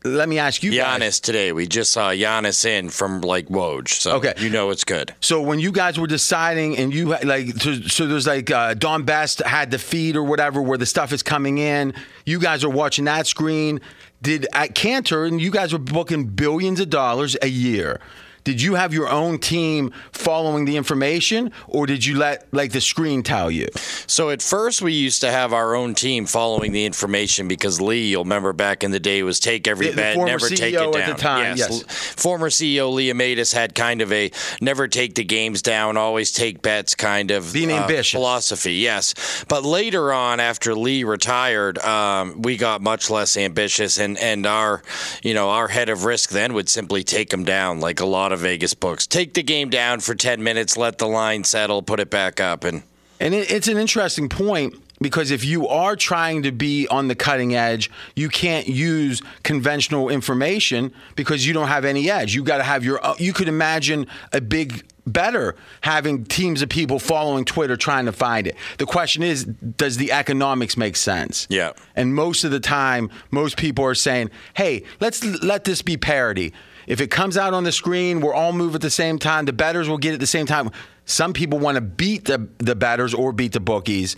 Let 0.06 0.28
me 0.28 0.38
ask 0.38 0.62
you, 0.62 0.70
guys. 0.70 1.00
Giannis 1.00 1.20
today. 1.20 1.52
We 1.52 1.66
just 1.66 1.90
saw 1.92 2.10
Giannis 2.10 2.64
in 2.64 2.90
from 2.90 3.20
like 3.22 3.48
Woj, 3.48 3.88
so 3.88 4.12
Okay. 4.16 4.34
you 4.38 4.48
know 4.50 4.70
it's 4.70 4.84
good. 4.84 5.14
So 5.20 5.40
when 5.40 5.58
you 5.58 5.72
guys 5.72 5.98
were 5.98 6.06
deciding, 6.06 6.76
and 6.78 6.94
you 6.94 7.10
had, 7.10 7.24
like, 7.24 7.48
so, 7.56 7.74
so 7.74 8.06
there's 8.06 8.26
like 8.26 8.50
uh, 8.50 8.74
Don 8.74 9.02
Best 9.02 9.40
had 9.40 9.70
the 9.70 9.78
feed 9.78 10.14
or 10.16 10.22
whatever 10.22 10.62
where 10.62 10.78
the 10.78 10.86
stuff 10.86 11.12
is 11.12 11.22
coming 11.22 11.58
in. 11.58 11.92
You 12.24 12.38
guys 12.38 12.62
are 12.62 12.70
watching 12.70 13.04
that 13.06 13.26
screen. 13.26 13.80
Did 14.22 14.46
at 14.52 14.74
Cantor, 14.74 15.24
and 15.24 15.40
you 15.40 15.50
guys 15.50 15.72
were 15.72 15.78
booking 15.78 16.24
billions 16.28 16.80
of 16.80 16.88
dollars 16.88 17.36
a 17.42 17.48
year. 17.48 18.00
Did 18.46 18.62
you 18.62 18.76
have 18.76 18.94
your 18.94 19.08
own 19.08 19.40
team 19.40 19.90
following 20.12 20.66
the 20.66 20.76
information, 20.76 21.50
or 21.66 21.84
did 21.84 22.06
you 22.06 22.16
let 22.16 22.46
like 22.52 22.70
the 22.70 22.80
screen 22.80 23.24
tell 23.24 23.50
you? 23.50 23.66
So 24.06 24.30
at 24.30 24.40
first 24.40 24.80
we 24.82 24.92
used 24.92 25.20
to 25.22 25.32
have 25.32 25.52
our 25.52 25.74
own 25.74 25.96
team 25.96 26.26
following 26.26 26.70
the 26.70 26.84
information 26.84 27.48
because 27.48 27.80
Lee, 27.80 28.06
you'll 28.06 28.22
remember 28.22 28.52
back 28.52 28.84
in 28.84 28.92
the 28.92 29.00
day, 29.00 29.24
was 29.24 29.40
take 29.40 29.66
every 29.66 29.88
The- 29.88 29.96
bet, 29.96 30.16
never 30.16 30.48
take 30.48 30.74
CEO 30.76 30.90
it 30.90 30.96
at 31.00 31.06
down. 31.06 31.16
the 31.16 31.20
time, 31.20 31.56
yes. 31.56 31.70
L- 31.72 31.80
Former 31.88 32.48
CEO 32.48 32.92
Lee 32.92 33.08
Amaitis 33.12 33.52
had 33.52 33.74
kind 33.74 34.00
of 34.00 34.12
a 34.12 34.30
never 34.60 34.86
take 34.86 35.16
the 35.16 35.24
games 35.24 35.60
down, 35.60 35.96
always 35.96 36.30
take 36.30 36.62
bets 36.62 36.94
kind 36.94 37.32
of 37.32 37.52
Being 37.52 37.72
uh, 37.72 37.82
ambitious. 37.82 38.12
philosophy. 38.12 38.74
Yes, 38.74 39.44
but 39.48 39.64
later 39.64 40.12
on, 40.12 40.38
after 40.38 40.72
Lee 40.76 41.02
retired, 41.02 41.78
um, 41.78 42.42
we 42.42 42.56
got 42.56 42.80
much 42.80 43.10
less 43.10 43.36
ambitious, 43.36 43.98
and 43.98 44.16
and 44.18 44.46
our 44.46 44.84
you 45.24 45.34
know 45.34 45.50
our 45.50 45.66
head 45.66 45.88
of 45.88 46.04
risk 46.04 46.30
then 46.30 46.54
would 46.54 46.68
simply 46.68 47.02
take 47.02 47.30
them 47.30 47.42
down, 47.42 47.80
like 47.80 47.98
a 47.98 48.06
lot 48.06 48.32
of 48.32 48.35
Vegas 48.36 48.74
books. 48.74 49.06
Take 49.06 49.34
the 49.34 49.42
game 49.42 49.70
down 49.70 50.00
for 50.00 50.14
ten 50.14 50.42
minutes, 50.42 50.76
let 50.76 50.98
the 50.98 51.06
line 51.08 51.44
settle, 51.44 51.82
put 51.82 52.00
it 52.00 52.10
back 52.10 52.40
up, 52.40 52.64
and 52.64 52.82
And 53.20 53.34
it, 53.34 53.50
it's 53.50 53.68
an 53.68 53.78
interesting 53.78 54.28
point 54.28 54.74
because 55.00 55.30
if 55.30 55.44
you 55.44 55.68
are 55.68 55.96
trying 55.96 56.42
to 56.42 56.52
be 56.52 56.88
on 56.88 57.08
the 57.08 57.14
cutting 57.14 57.54
edge, 57.54 57.90
you 58.14 58.28
can't 58.28 58.66
use 58.66 59.22
conventional 59.42 60.08
information 60.08 60.92
because 61.16 61.46
you 61.46 61.52
don't 61.52 61.68
have 61.68 61.84
any 61.84 62.10
edge. 62.10 62.34
You 62.34 62.42
got 62.42 62.58
to 62.58 62.62
have 62.62 62.84
your. 62.84 63.00
You 63.18 63.32
could 63.32 63.48
imagine 63.48 64.06
a 64.32 64.40
big 64.40 64.84
bettor 65.06 65.54
having 65.82 66.24
teams 66.24 66.62
of 66.62 66.68
people 66.68 66.98
following 66.98 67.44
Twitter 67.44 67.76
trying 67.76 68.06
to 68.06 68.12
find 68.12 68.46
it. 68.46 68.56
The 68.78 68.86
question 68.86 69.22
is, 69.22 69.44
does 69.44 69.98
the 69.98 70.10
economics 70.12 70.76
make 70.76 70.96
sense? 70.96 71.46
Yeah. 71.48 71.72
And 71.94 72.14
most 72.14 72.42
of 72.42 72.50
the 72.50 72.60
time, 72.60 73.10
most 73.30 73.56
people 73.56 73.84
are 73.84 73.94
saying, 73.94 74.30
"Hey, 74.54 74.82
let's 75.00 75.24
let 75.42 75.64
this 75.64 75.82
be 75.82 75.96
parity." 75.96 76.52
If 76.86 77.00
it 77.00 77.10
comes 77.10 77.36
out 77.36 77.52
on 77.52 77.64
the 77.64 77.72
screen, 77.72 78.20
we're 78.20 78.34
all 78.34 78.52
move 78.52 78.74
at 78.74 78.80
the 78.80 78.90
same 78.90 79.18
time. 79.18 79.44
The 79.44 79.52
bettors 79.52 79.88
will 79.88 79.98
get 79.98 80.10
it 80.10 80.14
at 80.14 80.20
the 80.20 80.26
same 80.26 80.46
time. 80.46 80.70
Some 81.04 81.32
people 81.32 81.58
want 81.58 81.76
to 81.76 81.80
beat 81.80 82.26
the 82.26 82.48
the 82.58 82.74
bettors 82.74 83.14
or 83.14 83.32
beat 83.32 83.52
the 83.52 83.60
bookies. 83.60 84.16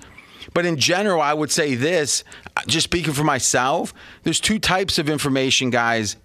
But 0.55 0.65
in 0.65 0.77
general, 0.77 1.21
I 1.21 1.35
would 1.35 1.51
say 1.51 1.75
this, 1.75 2.25
uh, 2.57 2.63
just 2.67 2.85
speaking 2.85 3.13
for 3.13 3.25
myself, 3.25 3.93
there's 4.23 4.41
two 4.41 4.59
types 4.59 4.99
of 4.99 5.11
information 5.11 5.71
guys 5.71 6.17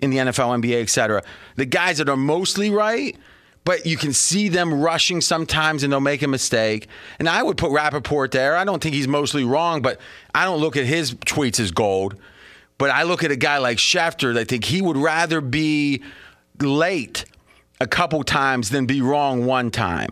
in 0.00 0.10
the 0.10 0.18
NFL, 0.18 0.62
NBA, 0.62 0.82
etc. 0.82 1.22
The 1.56 1.66
guys 1.66 1.98
that 1.98 2.08
are 2.08 2.16
mostly 2.16 2.70
right, 2.70 3.16
but 3.64 3.84
you 3.84 3.96
can 3.96 4.12
see 4.12 4.48
them 4.48 4.80
rushing 4.80 5.20
sometimes 5.20 5.82
and 5.82 5.92
they'll 5.92 6.00
make 6.00 6.22
a 6.22 6.28
mistake. 6.28 6.88
And 7.18 7.28
I 7.28 7.42
would 7.42 7.56
put 7.56 7.70
Rapoport 7.70 8.30
there. 8.30 8.56
I 8.56 8.64
don't 8.64 8.82
think 8.82 8.94
he's 8.94 9.08
mostly 9.08 9.44
wrong, 9.44 9.82
but 9.82 10.00
I 10.34 10.44
don't 10.44 10.60
look 10.60 10.76
at 10.76 10.84
his 10.84 11.14
tweets 11.14 11.60
as 11.60 11.70
gold. 11.70 12.16
But 12.78 12.90
I 12.90 13.04
look 13.04 13.24
at 13.24 13.30
a 13.30 13.36
guy 13.36 13.58
like 13.58 13.78
Schefter, 13.78 14.36
I 14.36 14.44
think 14.44 14.64
he 14.64 14.82
would 14.82 14.96
rather 14.96 15.40
be 15.40 16.02
late 16.60 17.24
a 17.80 17.86
couple 17.86 18.22
times 18.22 18.70
than 18.70 18.86
be 18.86 19.00
wrong 19.00 19.44
one 19.46 19.70
time. 19.70 20.10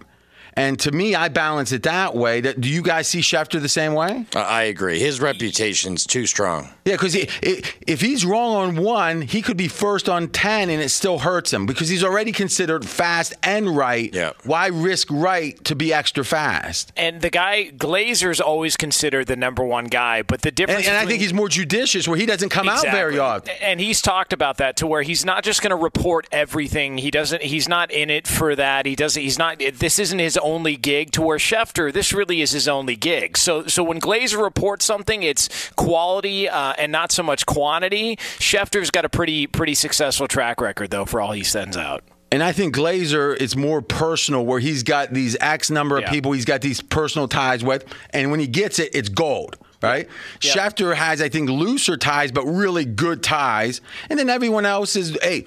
And 0.57 0.79
to 0.81 0.93
me, 0.93 1.15
I 1.15 1.29
balance 1.29 1.73
it 1.73 1.83
that 1.83 2.15
way. 2.15 2.41
That- 2.41 2.61
Do 2.61 2.69
you 2.69 2.81
guys 2.83 3.09
see 3.09 3.21
Schefter 3.21 3.61
the 3.61 3.69
same 3.69 3.95
way? 3.95 4.25
I 4.35 4.55
I 4.55 4.63
agree. 4.65 4.99
His 5.01 5.21
reputation's 5.21 6.07
too 6.07 6.27
strong. 6.27 6.71
Yeah, 6.85 6.95
because 6.95 7.15
if 7.17 8.01
he's 8.01 8.25
wrong 8.25 8.55
on 8.55 8.77
one, 8.77 9.23
he 9.23 9.43
could 9.43 9.57
be 9.57 9.69
first 9.69 10.09
on 10.09 10.29
10 10.29 10.71
and 10.71 10.81
it 10.81 10.91
still 10.91 11.19
hurts 11.19 11.53
him 11.53 11.67
because 11.67 11.89
he's 11.89 12.05
already 12.05 12.31
considered 12.33 12.87
fast 12.87 13.35
and 13.43 13.77
right. 13.77 14.15
Yeah. 14.15 14.31
Why 14.45 14.69
risk 14.69 15.09
right 15.11 15.63
to 15.65 15.75
be 15.75 15.93
extra 15.93 16.25
fast? 16.25 16.93
And 16.97 17.21
the 17.21 17.31
guy 17.31 17.71
Glazer's 17.77 18.41
always 18.41 18.77
considered 18.77 19.27
the 19.27 19.37
number 19.37 19.65
one 19.65 19.87
guy, 19.87 20.23
but 20.23 20.43
the 20.43 20.51
difference. 20.51 20.87
and 20.87 20.97
I 20.97 21.01
between- 21.01 21.11
think 21.19 21.23
he's 21.23 21.35
more 21.35 21.49
judicious 21.49 22.07
where 22.07 22.17
he 22.19 22.27
doesn't 22.27 22.51
come 22.51 22.69
out 22.69 22.83
very 22.85 23.19
often. 23.19 23.53
And 23.61 23.81
he's 23.81 24.01
talked 24.01 24.33
about 24.33 24.59
that 24.59 24.77
to 24.77 24.87
where 24.87 25.03
he's 25.03 25.25
not 25.25 25.43
just 25.43 25.63
going 25.63 25.71
to 25.71 25.77
report 25.77 26.27
everything. 26.31 26.99
He 26.99 27.11
doesn't. 27.11 27.43
He's 27.43 27.69
not 27.69 27.91
in 27.91 28.09
it 28.09 28.27
for 28.29 28.55
that. 28.55 28.87
He 28.87 28.95
doesn't. 28.95 29.21
He's 29.21 29.39
not. 29.39 29.61
This 29.79 29.99
isn't 29.99 30.19
his 30.19 30.37
only 30.45 30.77
gig. 30.77 31.11
To 31.13 31.23
where 31.23 31.39
Schefter, 31.39 31.93
this 31.93 32.13
really 32.13 32.41
is 32.43 32.53
his 32.53 32.69
only 32.69 32.95
gig. 32.97 33.37
So, 33.37 33.67
so 33.67 33.83
when 33.83 34.01
Glazer 34.01 34.41
reports 34.43 34.85
something, 34.85 35.23
it's 35.23 35.71
quality 35.77 36.49
uh, 36.49 36.75
and 36.79 36.93
not 36.93 37.11
so 37.11 37.23
much 37.23 37.47
quantity. 37.47 38.17
Schefter's 38.17 38.91
got 38.91 39.05
a 39.05 39.09
pretty 39.09 39.47
pretty 39.47 39.75
successful 39.75 40.29
track 40.29 40.61
record 40.61 40.91
though 40.91 41.05
for 41.07 41.21
all 41.21 41.33
he 41.33 41.43
sends 41.43 41.77
out. 41.77 42.05
And 42.33 42.43
I 42.43 42.51
think 42.53 42.75
Glazer, 42.75 43.37
it's 43.41 43.55
more 43.55 43.81
personal 43.81 44.45
where 44.45 44.59
he's 44.59 44.83
got 44.83 45.13
these 45.15 45.37
X 45.41 45.71
number 45.71 45.97
of 45.97 46.03
Yeah. 46.03 46.11
people 46.11 46.33
he's 46.33 46.45
got 46.45 46.61
these 46.63 46.81
personal 46.83 47.29
ties 47.29 47.63
with. 47.63 47.85
And 48.11 48.31
when 48.33 48.41
he 48.41 48.49
gets 48.49 48.81
it, 48.81 48.91
it's 48.93 49.09
gold, 49.09 49.57
right? 49.81 50.09
Yeah. 50.43 50.53
Schefter 50.53 50.97
has, 50.97 51.23
I 51.23 51.29
think, 51.29 51.49
looser 51.49 51.97
ties, 51.97 52.33
but 52.33 52.45
really 52.45 52.85
good 52.85 53.23
ties. 53.23 53.81
And 54.11 54.19
then 54.19 54.29
everyone 54.29 54.67
else 54.67 54.97
is, 54.97 55.17
hey, 55.23 55.45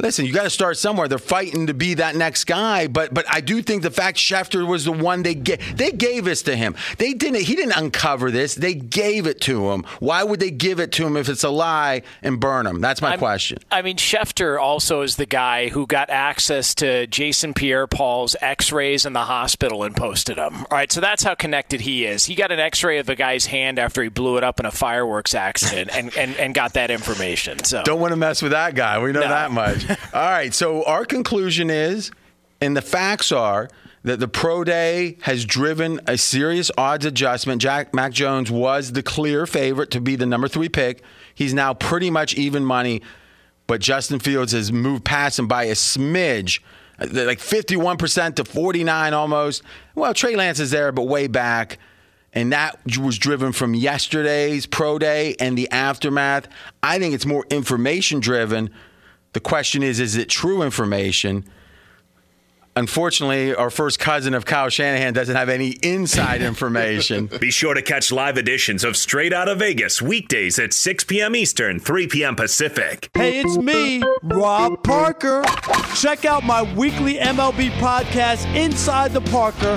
listen, 0.00 0.26
you 0.26 0.32
got 0.32 0.44
to 0.44 0.50
start 0.50 0.76
somewhere. 0.76 1.08
They're 1.08 1.18
fighting 1.18 1.66
to 1.68 1.74
be 1.74 1.94
that 1.94 2.16
next 2.16 2.44
guy. 2.44 2.86
But 2.86 3.12
but 3.14 3.24
I 3.28 3.40
do 3.40 3.62
think 3.62 3.82
the 3.82 3.90
fact 3.90 4.18
Schefter 4.18 4.66
was 4.66 4.84
the 4.84 4.92
one 4.92 5.22
they 5.22 5.34
gave, 5.34 5.76
they 5.76 5.90
gave 5.92 6.24
this 6.24 6.42
to 6.42 6.56
him. 6.56 6.74
They 6.98 7.12
didn't, 7.14 7.42
he 7.42 7.54
didn't 7.54 7.76
uncover 7.76 8.30
this. 8.30 8.54
They 8.54 8.74
gave 8.74 9.26
it 9.26 9.40
to 9.42 9.70
him. 9.70 9.84
Why 10.00 10.22
would 10.22 10.40
they 10.40 10.50
give 10.50 10.80
it 10.80 10.92
to 10.92 11.06
him 11.06 11.16
if 11.16 11.28
it's 11.28 11.44
a 11.44 11.50
lie 11.50 12.02
and 12.22 12.40
burn 12.40 12.66
him? 12.66 12.80
That's 12.80 13.00
my 13.02 13.10
I'm- 13.10 13.18
question. 13.18 13.58
I 13.70 13.82
mean, 13.82 13.96
Schefter 13.96 14.60
also 14.60 15.02
is 15.02 15.16
the 15.16 15.26
guy 15.26 15.68
who 15.68 15.86
got 15.86 16.10
access 16.10 16.74
to 16.76 17.06
Jason 17.06 17.54
Pierre 17.54 17.86
Paul's 17.86 18.36
x 18.40 18.72
rays 18.72 19.06
in 19.06 19.12
the 19.12 19.24
hospital 19.24 19.82
and 19.84 19.94
posted 19.96 20.36
them. 20.36 20.54
All 20.70 20.78
right, 20.78 20.90
so 20.90 21.00
that's 21.00 21.22
how 21.22 21.34
connected 21.34 21.80
he 21.82 22.04
is. 22.06 22.24
He 22.26 22.34
got 22.34 22.50
an 22.52 22.58
x 22.60 22.82
ray 22.82 22.98
of 22.98 23.08
a 23.08 23.14
guy's 23.16 23.46
hand 23.46 23.78
after 23.78 24.02
he 24.02 24.08
blew 24.08 24.36
it 24.36 24.44
up 24.44 24.58
in 24.60 24.66
a 24.66 24.70
fireworks 24.70 25.34
accident 25.34 25.90
and, 25.92 26.16
and, 26.16 26.36
and 26.36 26.54
got 26.54 26.74
that 26.74 26.90
information. 26.90 27.62
So 27.64 27.82
Don't 27.84 28.00
want 28.00 28.12
to 28.12 28.16
mess 28.16 28.42
with 28.42 28.52
that 28.52 28.74
guy. 28.74 28.98
We 29.02 29.12
know 29.12 29.20
No. 29.20 29.28
that 29.28 29.50
much. 29.50 29.84
All 30.14 30.30
right. 30.30 30.52
So 30.54 30.84
our 30.84 31.04
conclusion 31.04 31.70
is, 31.70 32.10
and 32.60 32.76
the 32.76 32.82
facts 32.82 33.32
are 33.32 33.68
that 34.02 34.18
the 34.18 34.28
pro 34.28 34.64
day 34.64 35.18
has 35.22 35.44
driven 35.44 36.00
a 36.06 36.16
serious 36.16 36.70
odds 36.78 37.04
adjustment. 37.04 37.60
Jack 37.60 37.92
Mac 37.92 38.12
Jones 38.12 38.50
was 38.50 38.92
the 38.92 39.02
clear 39.02 39.46
favorite 39.46 39.90
to 39.90 40.00
be 40.00 40.16
the 40.16 40.26
number 40.26 40.48
three 40.48 40.68
pick. 40.68 41.02
He's 41.34 41.52
now 41.52 41.74
pretty 41.74 42.10
much 42.10 42.34
even 42.34 42.64
money, 42.64 43.02
but 43.66 43.80
Justin 43.80 44.18
Fields 44.18 44.52
has 44.52 44.72
moved 44.72 45.04
past 45.04 45.38
him 45.38 45.48
by 45.48 45.64
a 45.64 45.72
smidge. 45.72 46.60
Like 46.98 47.38
51% 47.38 48.36
to 48.36 48.44
49 48.44 49.14
almost. 49.14 49.62
Well, 49.94 50.12
Trey 50.12 50.36
Lance 50.36 50.60
is 50.60 50.70
there, 50.70 50.92
but 50.92 51.04
way 51.04 51.26
back. 51.26 51.78
And 52.32 52.52
that 52.52 52.78
was 52.98 53.18
driven 53.18 53.52
from 53.52 53.74
yesterday's 53.74 54.66
pro 54.66 54.98
day 54.98 55.34
and 55.40 55.58
the 55.58 55.70
aftermath. 55.70 56.46
I 56.82 56.98
think 56.98 57.14
it's 57.14 57.26
more 57.26 57.44
information 57.50 58.20
driven. 58.20 58.70
The 59.32 59.40
question 59.40 59.82
is, 59.82 60.00
is 60.00 60.16
it 60.16 60.28
true 60.28 60.62
information? 60.62 61.44
Unfortunately, 62.76 63.52
our 63.54 63.68
first 63.68 63.98
cousin 63.98 64.32
of 64.32 64.46
Kyle 64.46 64.68
Shanahan 64.68 65.12
doesn't 65.12 65.34
have 65.34 65.48
any 65.48 65.70
inside 65.82 66.40
information. 66.52 67.26
Be 67.26 67.50
sure 67.50 67.74
to 67.74 67.82
catch 67.82 68.12
live 68.12 68.38
editions 68.38 68.84
of 68.84 68.96
Straight 68.96 69.32
Outta 69.32 69.56
Vegas 69.56 70.00
weekdays 70.00 70.58
at 70.58 70.72
6 70.72 71.04
p.m. 71.04 71.34
Eastern, 71.34 71.80
3 71.80 72.06
p.m. 72.06 72.36
Pacific. 72.36 73.10
Hey, 73.14 73.40
it's 73.40 73.56
me, 73.56 74.02
Rob 74.22 74.82
Parker. 74.84 75.42
Check 75.96 76.24
out 76.24 76.44
my 76.44 76.62
weekly 76.74 77.14
MLB 77.16 77.70
podcast, 77.72 78.46
Inside 78.54 79.12
the 79.12 79.20
Parker, 79.22 79.76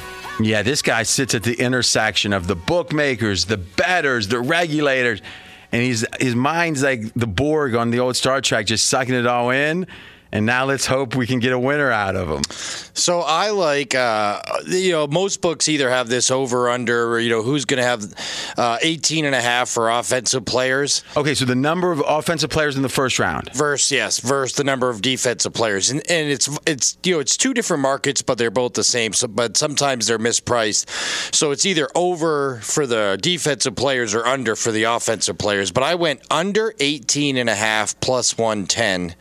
Yeah, 0.43 0.63
this 0.63 0.81
guy 0.81 1.03
sits 1.03 1.35
at 1.35 1.43
the 1.43 1.53
intersection 1.59 2.33
of 2.33 2.47
the 2.47 2.55
bookmakers, 2.55 3.45
the 3.45 3.57
bettors, 3.57 4.27
the 4.27 4.39
regulators, 4.39 5.21
and 5.71 5.81
he's 5.81 6.05
his 6.19 6.35
mind's 6.35 6.83
like 6.83 7.13
the 7.13 7.27
Borg 7.27 7.75
on 7.75 7.91
the 7.91 7.99
old 7.99 8.15
Star 8.15 8.41
Trek, 8.41 8.65
just 8.65 8.87
sucking 8.89 9.13
it 9.13 9.25
all 9.27 9.49
in. 9.49 9.87
And 10.31 10.45
now 10.45 10.65
let's 10.65 10.85
hope 10.85 11.15
we 11.15 11.27
can 11.27 11.39
get 11.39 11.53
a 11.53 11.59
winner 11.59 11.91
out 11.91 12.15
of 12.15 12.29
them. 12.29 12.43
So 12.93 13.19
I 13.19 13.49
like, 13.49 13.95
uh, 13.95 14.41
you 14.67 14.91
know, 14.91 15.07
most 15.07 15.41
books 15.41 15.67
either 15.67 15.89
have 15.89 16.07
this 16.07 16.31
over 16.31 16.69
under, 16.69 17.13
or, 17.13 17.19
you 17.19 17.29
know, 17.29 17.43
who's 17.43 17.65
going 17.65 17.79
to 17.79 17.83
have 17.83 18.53
uh, 18.57 18.77
18 18.81 19.25
and 19.25 19.35
a 19.35 19.41
half 19.41 19.69
for 19.69 19.89
offensive 19.89 20.45
players 20.45 21.03
Okay, 21.17 21.35
so 21.35 21.45
the 21.45 21.55
number 21.55 21.91
of 21.91 22.03
offensive 22.07 22.49
players 22.49 22.75
in 22.75 22.81
the 22.81 22.89
first 22.89 23.19
round. 23.19 23.53
versus, 23.53 23.91
yes, 23.91 24.19
versus 24.19 24.55
the 24.55 24.63
number 24.63 24.89
of 24.89 25.01
defensive 25.01 25.53
players. 25.53 25.89
And, 25.89 26.01
and 26.09 26.29
it's, 26.29 26.49
it's, 26.65 26.97
you 27.03 27.13
know, 27.15 27.19
it's 27.19 27.37
two 27.37 27.53
different 27.53 27.81
markets, 27.81 28.21
but 28.21 28.37
they're 28.37 28.51
both 28.51 28.73
the 28.73 28.83
same. 28.83 29.13
So, 29.13 29.27
but 29.27 29.57
sometimes 29.57 30.07
they're 30.07 30.19
mispriced. 30.19 30.89
So 31.33 31.51
it's 31.51 31.65
either 31.65 31.89
over 31.95 32.57
for 32.61 32.87
the 32.87 33.17
defensive 33.21 33.75
players 33.75 34.15
or 34.15 34.25
under 34.25 34.55
for 34.55 34.71
the 34.71 34.83
offensive 34.83 35.37
players. 35.37 35.71
But 35.71 35.83
I 35.83 35.95
went 35.95 36.21
under 36.31 36.73
18 36.79 37.37
and 37.37 37.49
a 37.49 37.55
half 37.55 37.99
plus 37.99 38.37
110 38.37 39.15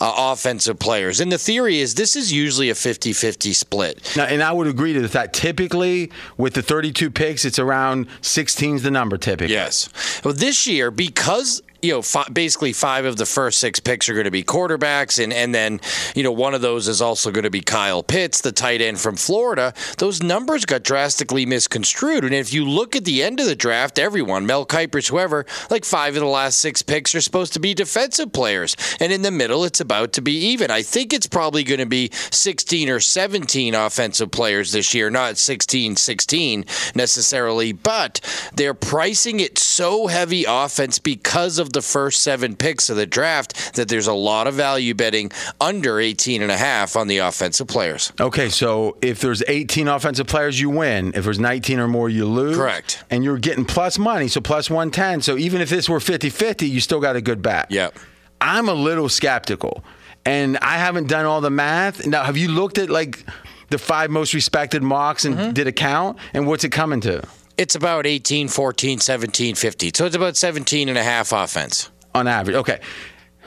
uh, 0.00 0.34
offensive 0.36 0.78
players. 0.78 1.20
And 1.20 1.32
the 1.32 1.38
theory 1.38 1.80
is 1.80 1.94
this 1.94 2.14
is 2.14 2.32
usually 2.32 2.70
a 2.70 2.74
50 2.74 3.12
50 3.12 3.52
split. 3.52 4.12
Now, 4.16 4.24
and 4.24 4.42
I 4.42 4.52
would 4.52 4.66
agree 4.66 4.96
with 4.98 5.12
that. 5.12 5.32
Typically, 5.32 6.10
with 6.36 6.54
the 6.54 6.62
32 6.62 7.10
picks, 7.10 7.44
it's 7.44 7.58
around 7.58 8.06
16 8.20 8.76
is 8.76 8.82
the 8.82 8.90
number 8.90 9.16
typically. 9.16 9.54
Yes. 9.54 9.88
Well, 10.24 10.34
this 10.34 10.66
year, 10.66 10.90
because 10.90 11.62
you 11.86 11.92
know, 11.92 12.02
fi- 12.02 12.28
basically 12.28 12.72
five 12.72 13.04
of 13.04 13.16
the 13.16 13.26
first 13.26 13.60
six 13.60 13.78
picks 13.78 14.08
are 14.08 14.14
going 14.14 14.24
to 14.24 14.30
be 14.32 14.42
quarterbacks, 14.42 15.22
and 15.22 15.32
and 15.32 15.54
then 15.54 15.80
you 16.16 16.24
know 16.24 16.32
one 16.32 16.52
of 16.52 16.60
those 16.60 16.88
is 16.88 17.00
also 17.00 17.30
going 17.30 17.44
to 17.44 17.50
be 17.50 17.60
Kyle 17.60 18.02
Pitts, 18.02 18.40
the 18.40 18.50
tight 18.50 18.80
end 18.80 18.98
from 18.98 19.14
Florida. 19.14 19.72
Those 19.98 20.20
numbers 20.20 20.64
got 20.64 20.82
drastically 20.82 21.46
misconstrued, 21.46 22.24
and 22.24 22.34
if 22.34 22.52
you 22.52 22.68
look 22.68 22.96
at 22.96 23.04
the 23.04 23.22
end 23.22 23.38
of 23.38 23.46
the 23.46 23.54
draft, 23.54 24.00
everyone, 24.00 24.46
Mel 24.46 24.66
Kipers, 24.66 25.08
whoever, 25.08 25.46
like 25.70 25.84
five 25.84 26.16
of 26.16 26.20
the 26.20 26.26
last 26.26 26.58
six 26.58 26.82
picks 26.82 27.14
are 27.14 27.20
supposed 27.20 27.52
to 27.52 27.60
be 27.60 27.72
defensive 27.72 28.32
players, 28.32 28.76
and 28.98 29.12
in 29.12 29.22
the 29.22 29.30
middle, 29.30 29.64
it's 29.64 29.80
about 29.80 30.12
to 30.14 30.20
be 30.20 30.32
even. 30.32 30.72
I 30.72 30.82
think 30.82 31.12
it's 31.12 31.28
probably 31.28 31.62
going 31.62 31.78
to 31.78 31.86
be 31.86 32.10
16 32.32 32.90
or 32.90 32.98
17 32.98 33.74
offensive 33.76 34.32
players 34.32 34.72
this 34.72 34.92
year, 34.92 35.08
not 35.08 35.38
16, 35.38 35.94
16 35.94 36.64
necessarily, 36.96 37.72
but 37.72 38.20
they're 38.56 38.74
pricing 38.74 39.38
it 39.38 39.56
so 39.56 40.08
heavy 40.08 40.44
offense 40.48 40.98
because 40.98 41.60
of 41.60 41.72
the 41.76 41.82
first 41.82 42.22
seven 42.22 42.56
picks 42.56 42.90
of 42.90 42.96
the 42.96 43.06
draft 43.06 43.74
that 43.76 43.88
there's 43.88 44.06
a 44.06 44.12
lot 44.12 44.46
of 44.46 44.54
value 44.54 44.94
betting 44.94 45.30
under 45.60 46.00
18 46.00 46.42
and 46.42 46.50
a 46.50 46.56
half 46.56 46.96
on 46.96 47.06
the 47.06 47.18
offensive 47.18 47.68
players. 47.68 48.12
Okay, 48.18 48.48
so 48.48 48.96
if 49.02 49.20
there's 49.20 49.42
18 49.46 49.86
offensive 49.88 50.26
players, 50.26 50.58
you 50.60 50.70
win. 50.70 51.12
If 51.14 51.24
there's 51.24 51.38
19 51.38 51.78
or 51.78 51.86
more, 51.88 52.08
you 52.08 52.24
lose. 52.24 52.56
Correct. 52.56 53.04
And 53.10 53.22
you're 53.22 53.38
getting 53.38 53.64
plus 53.64 53.98
money, 53.98 54.28
so 54.28 54.40
plus 54.40 54.70
110. 54.70 55.20
So 55.22 55.36
even 55.36 55.60
if 55.60 55.68
this 55.70 55.88
were 55.88 56.00
50 56.00 56.30
50, 56.30 56.66
you 56.66 56.80
still 56.80 57.00
got 57.00 57.14
a 57.16 57.20
good 57.20 57.42
bet. 57.42 57.70
Yep. 57.70 57.96
I'm 58.40 58.68
a 58.68 58.74
little 58.74 59.08
skeptical, 59.08 59.84
and 60.24 60.56
I 60.58 60.78
haven't 60.78 61.08
done 61.08 61.24
all 61.26 61.40
the 61.40 61.50
math. 61.50 62.06
Now, 62.06 62.24
have 62.24 62.36
you 62.36 62.48
looked 62.48 62.78
at 62.78 62.90
like 62.90 63.24
the 63.68 63.78
five 63.78 64.10
most 64.10 64.34
respected 64.34 64.82
mocks 64.82 65.24
and 65.24 65.36
Mm-hmm. 65.36 65.52
did 65.52 65.66
a 65.66 65.72
count? 65.72 66.18
And 66.34 66.46
what's 66.46 66.64
it 66.64 66.70
coming 66.70 67.00
to 67.02 67.22
It's 67.56 67.74
about 67.74 68.06
18, 68.06 68.48
14, 68.48 68.98
17, 69.00 69.54
15. 69.54 69.94
So 69.94 70.04
it's 70.06 70.16
about 70.16 70.36
17 70.36 70.88
and 70.88 70.98
a 70.98 71.02
half 71.02 71.32
offense. 71.32 71.90
on 72.14 72.26
average? 72.28 72.56
Okay. 72.56 72.80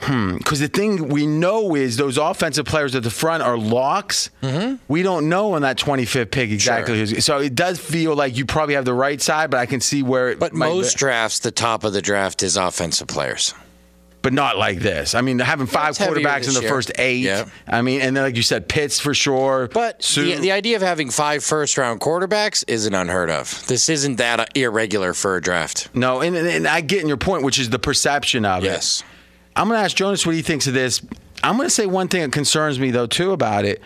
Hmm. 0.02 0.38
Because 0.38 0.60
the 0.60 0.68
thing 0.68 1.08
we 1.08 1.26
know 1.26 1.74
is 1.74 1.98
those 1.98 2.16
offensive 2.16 2.64
players 2.64 2.94
at 2.94 3.02
the 3.02 3.10
front 3.10 3.42
are 3.42 3.58
locks. 3.58 4.30
Mm-hmm. 4.42 4.76
We 4.88 5.02
don't 5.02 5.28
know 5.28 5.52
on 5.52 5.62
that 5.62 5.76
25th 5.76 6.30
pick 6.30 6.50
exactly. 6.50 6.98
who's 6.98 7.22
So 7.24 7.38
it 7.38 7.54
does 7.54 7.78
feel 7.78 8.16
like 8.16 8.36
you 8.36 8.46
probably 8.46 8.76
have 8.76 8.86
the 8.86 8.94
right 8.94 9.20
side, 9.20 9.50
but 9.50 9.60
I 9.60 9.66
can 9.66 9.80
see 9.80 10.02
where 10.02 10.30
it 10.30 10.38
But 10.38 10.54
most 10.54 10.94
be. 10.94 11.00
drafts, 11.00 11.40
the 11.40 11.50
top 11.50 11.84
of 11.84 11.92
the 11.92 12.00
draft 12.00 12.42
is 12.42 12.56
offensive 12.56 13.08
players. 13.08 13.52
But 14.22 14.32
not 14.32 14.58
like 14.58 14.80
this. 14.80 15.14
I 15.14 15.20
mean, 15.22 15.38
having 15.38 15.66
five 15.66 15.96
quarterbacks 15.96 16.46
in 16.48 16.54
the 16.54 16.60
year. 16.60 16.68
first 16.68 16.92
eight. 16.98 17.20
Yeah. 17.20 17.48
I 17.66 17.82
mean, 17.82 18.00
and 18.02 18.16
then 18.16 18.22
like 18.24 18.36
you 18.36 18.42
said, 18.42 18.68
Pitts 18.68 19.00
for 19.00 19.14
sure. 19.14 19.68
But 19.72 20.00
the, 20.00 20.36
the 20.36 20.52
idea 20.52 20.76
of 20.76 20.82
having 20.82 21.10
five 21.10 21.42
first 21.42 21.78
round 21.78 22.00
quarterbacks 22.00 22.64
isn't 22.68 22.94
unheard 22.94 23.30
of. 23.30 23.66
This 23.66 23.88
isn't 23.88 24.16
that 24.16 24.40
uh, 24.40 24.46
irregular 24.54 25.14
for 25.14 25.36
a 25.36 25.40
draft. 25.40 25.88
no, 25.94 26.20
and, 26.20 26.36
and, 26.36 26.46
and 26.46 26.66
I 26.68 26.80
get 26.82 27.00
in 27.00 27.08
your 27.08 27.16
point, 27.16 27.44
which 27.44 27.58
is 27.58 27.70
the 27.70 27.78
perception 27.78 28.44
of 28.44 28.62
Yes. 28.62 29.00
it. 29.00 29.04
Yes. 29.04 29.04
I'm 29.56 29.68
going 29.68 29.78
to 29.80 29.84
ask 29.84 29.96
Jonas 29.96 30.24
what 30.26 30.34
he 30.34 30.42
thinks 30.42 30.66
of 30.66 30.74
this. 30.74 31.00
I'm 31.42 31.56
going 31.56 31.66
to 31.66 31.74
say 31.74 31.86
one 31.86 32.08
thing 32.08 32.20
that 32.22 32.32
concerns 32.32 32.78
me 32.78 32.90
though 32.90 33.06
too 33.06 33.32
about 33.32 33.64
it. 33.64 33.80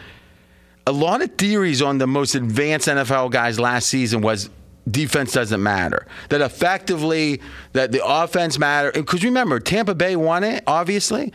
A 0.86 0.92
lot 0.92 1.22
of 1.22 1.36
theories 1.38 1.80
on 1.80 1.98
the 1.98 2.06
most 2.06 2.34
advanced 2.34 2.88
NFL 2.88 3.30
guys 3.30 3.58
last 3.58 3.88
season 3.88 4.20
was 4.20 4.50
defense 4.90 5.32
doesn't 5.32 5.62
matter. 5.62 6.06
That 6.28 6.40
effectively 6.40 7.40
that 7.72 7.92
the 7.92 8.04
offense 8.04 8.58
matter 8.58 8.92
because 8.92 9.24
remember 9.24 9.60
Tampa 9.60 9.94
Bay 9.94 10.16
won 10.16 10.44
it 10.44 10.64
obviously. 10.66 11.32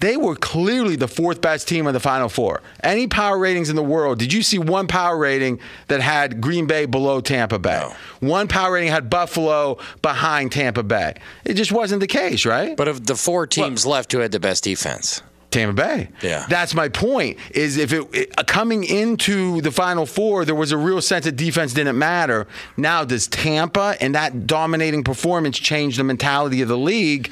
They 0.00 0.16
were 0.16 0.36
clearly 0.36 0.94
the 0.94 1.08
fourth 1.08 1.40
best 1.40 1.66
team 1.66 1.88
in 1.88 1.92
the 1.92 2.00
Final 2.00 2.28
Four. 2.28 2.62
Any 2.84 3.08
power 3.08 3.36
ratings 3.36 3.68
in 3.68 3.74
the 3.74 3.82
world, 3.82 4.20
did 4.20 4.32
you 4.32 4.42
see 4.42 4.58
one 4.58 4.86
power 4.86 5.18
rating 5.18 5.58
that 5.88 6.00
had 6.00 6.40
Green 6.40 6.66
Bay 6.66 6.86
below 6.86 7.20
Tampa 7.20 7.58
Bay? 7.58 7.84
One 8.20 8.46
power 8.46 8.74
rating 8.74 8.90
had 8.90 9.10
Buffalo 9.10 9.78
behind 10.00 10.52
Tampa 10.52 10.84
Bay. 10.84 11.14
It 11.44 11.54
just 11.54 11.72
wasn't 11.72 11.98
the 12.00 12.06
case, 12.06 12.46
right? 12.46 12.76
But 12.76 12.86
of 12.86 13.06
the 13.06 13.16
four 13.16 13.48
teams 13.48 13.84
left, 13.86 14.12
who 14.12 14.18
had 14.18 14.30
the 14.30 14.38
best 14.38 14.62
defense? 14.62 15.20
Tampa 15.50 15.72
Bay. 15.74 16.08
Yeah. 16.22 16.46
That's 16.48 16.74
my 16.74 16.88
point. 16.88 17.38
Is 17.52 17.76
if 17.76 17.92
it, 17.92 18.06
it 18.12 18.38
uh, 18.38 18.44
coming 18.44 18.84
into 18.84 19.60
the 19.60 19.70
Final 19.70 20.06
Four, 20.06 20.44
there 20.44 20.54
was 20.54 20.72
a 20.72 20.76
real 20.76 21.00
sense 21.00 21.24
that 21.24 21.36
defense 21.36 21.72
didn't 21.72 21.98
matter. 21.98 22.46
Now 22.76 23.04
does 23.04 23.26
Tampa 23.26 23.96
and 24.00 24.14
that 24.14 24.46
dominating 24.46 25.04
performance 25.04 25.58
change 25.58 25.96
the 25.96 26.04
mentality 26.04 26.60
of 26.60 26.68
the 26.68 26.78
league? 26.78 27.30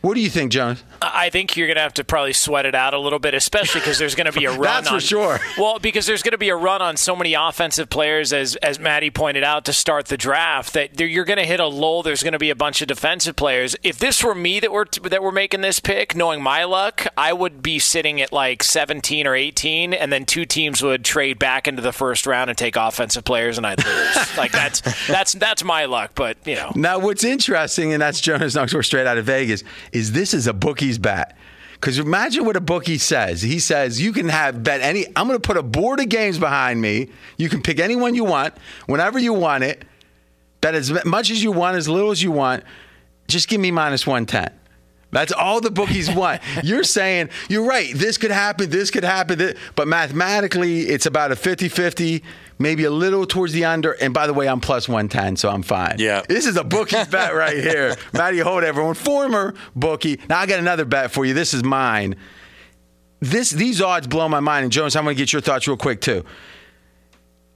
What 0.00 0.14
do 0.14 0.20
you 0.20 0.30
think, 0.30 0.50
Jonas? 0.52 0.82
I 1.02 1.28
think 1.30 1.56
you're 1.56 1.66
going 1.66 1.76
to 1.76 1.82
have 1.82 1.94
to 1.94 2.04
probably 2.04 2.32
sweat 2.32 2.64
it 2.66 2.74
out 2.74 2.94
a 2.94 2.98
little 2.98 3.18
bit, 3.18 3.34
especially 3.34 3.80
because 3.80 3.98
there's 3.98 4.14
going 4.14 4.30
to 4.30 4.38
be 4.38 4.46
a 4.46 4.50
run. 4.52 4.60
That's 4.60 4.88
for 4.88 5.00
sure. 5.00 5.40
Well, 5.58 5.78
because 5.78 6.06
there's 6.06 6.22
going 6.22 6.32
to 6.32 6.38
be 6.38 6.48
a 6.48 6.56
run 6.56 6.80
on 6.80 6.96
so 6.96 7.14
many 7.14 7.34
offensive 7.34 7.90
players, 7.90 8.32
as 8.32 8.56
as 8.56 8.78
Maddie 8.78 9.10
pointed 9.10 9.44
out 9.44 9.64
to 9.66 9.72
start 9.72 10.06
the 10.06 10.16
draft, 10.16 10.72
that 10.72 10.98
you're 10.98 11.24
going 11.24 11.38
to 11.38 11.44
hit 11.44 11.60
a 11.60 11.66
lull. 11.66 12.02
There's 12.02 12.22
going 12.22 12.32
to 12.32 12.38
be 12.38 12.50
a 12.50 12.54
bunch 12.54 12.80
of 12.80 12.88
defensive 12.88 13.36
players. 13.36 13.76
If 13.82 13.98
this 13.98 14.24
were 14.24 14.34
me 14.34 14.58
that 14.60 14.72
were 14.72 14.86
that 15.04 15.22
were 15.22 15.32
making 15.32 15.60
this 15.60 15.80
pick, 15.80 16.16
knowing 16.16 16.42
my 16.42 16.64
luck, 16.64 17.06
I 17.16 17.32
would 17.32 17.62
be 17.62 17.78
sitting 17.78 18.20
at 18.20 18.32
like 18.32 18.62
17 18.62 19.26
or 19.26 19.34
18, 19.34 19.92
and 19.92 20.12
then 20.12 20.24
two 20.24 20.44
teams 20.46 20.82
would 20.82 21.04
trade 21.04 21.38
back 21.38 21.68
into 21.68 21.82
the 21.82 21.92
first 21.92 22.26
round 22.26 22.48
and 22.50 22.58
take 22.58 22.76
offensive 22.76 23.24
players, 23.24 23.58
and 23.58 23.66
I'd 23.66 23.84
lose. 23.84 24.36
like 24.38 24.52
that's 24.52 24.80
that's 25.06 25.32
that's 25.32 25.62
my 25.62 25.84
luck. 25.84 26.12
But 26.14 26.38
you 26.46 26.54
know, 26.56 26.72
Now, 26.74 26.98
what's 26.98 27.24
interesting, 27.24 27.92
and 27.92 28.00
that's 28.00 28.20
Jonas 28.20 28.54
Knoxville 28.54 28.82
straight 28.82 29.06
out 29.06 29.18
of 29.18 29.24
Vegas, 29.26 29.62
is 29.92 30.12
this 30.12 30.34
is 30.34 30.46
a 30.46 30.52
bookie's 30.52 30.98
bet. 30.98 31.36
Because 31.74 31.98
imagine 31.98 32.44
what 32.44 32.56
a 32.56 32.60
bookie 32.60 32.98
says. 32.98 33.40
He 33.40 33.58
says, 33.58 34.00
you 34.00 34.12
can 34.12 34.28
have 34.28 34.62
bet 34.62 34.82
any, 34.82 35.06
I'm 35.16 35.26
going 35.26 35.40
to 35.40 35.46
put 35.46 35.56
a 35.56 35.62
board 35.62 35.98
of 35.98 36.10
games 36.10 36.38
behind 36.38 36.80
me. 36.80 37.08
You 37.38 37.48
can 37.48 37.62
pick 37.62 37.80
anyone 37.80 38.14
you 38.14 38.24
want, 38.24 38.52
whenever 38.84 39.18
you 39.18 39.32
want 39.32 39.64
it. 39.64 39.84
Bet 40.60 40.74
as 40.74 41.04
much 41.06 41.30
as 41.30 41.42
you 41.42 41.52
want, 41.52 41.78
as 41.78 41.88
little 41.88 42.10
as 42.10 42.22
you 42.22 42.32
want. 42.32 42.64
Just 43.28 43.48
give 43.48 43.60
me 43.60 43.70
minus 43.70 44.06
110. 44.06 44.59
That's 45.12 45.32
all 45.32 45.60
the 45.60 45.70
bookies 45.70 46.10
want. 46.14 46.40
You're 46.62 46.84
saying, 46.84 47.30
you're 47.48 47.64
right, 47.64 47.92
this 47.94 48.16
could 48.18 48.30
happen, 48.30 48.70
this 48.70 48.90
could 48.90 49.04
happen. 49.04 49.38
thi- 49.38 49.54
But 49.74 49.88
mathematically, 49.88 50.82
it's 50.82 51.06
about 51.06 51.32
a 51.32 51.36
50 51.36 51.68
50, 51.68 52.22
maybe 52.58 52.84
a 52.84 52.90
little 52.90 53.26
towards 53.26 53.52
the 53.52 53.64
under. 53.64 53.92
And 53.92 54.14
by 54.14 54.26
the 54.26 54.32
way, 54.34 54.48
I'm 54.48 54.60
plus 54.60 54.88
110, 54.88 55.36
so 55.36 55.48
I'm 55.48 55.62
fine. 55.62 55.96
Yeah. 55.98 56.22
This 56.28 56.46
is 56.46 56.56
a 56.56 56.62
bookie's 56.64 57.08
bet 57.10 57.34
right 57.34 57.56
here. 57.56 57.96
Matty 58.12 58.38
Holt, 58.38 58.62
everyone, 58.64 58.94
former 58.94 59.54
bookie. 59.74 60.20
Now, 60.28 60.38
I 60.38 60.46
got 60.46 60.58
another 60.60 60.84
bet 60.84 61.10
for 61.10 61.24
you. 61.24 61.34
This 61.34 61.54
is 61.54 61.64
mine. 61.64 62.14
This 63.20 63.50
These 63.50 63.82
odds 63.82 64.06
blow 64.06 64.28
my 64.28 64.40
mind. 64.40 64.64
And 64.64 64.72
Jonas, 64.72 64.94
I'm 64.96 65.04
going 65.04 65.16
to 65.16 65.20
get 65.20 65.32
your 65.32 65.42
thoughts 65.42 65.66
real 65.66 65.76
quick, 65.76 66.00
too. 66.00 66.24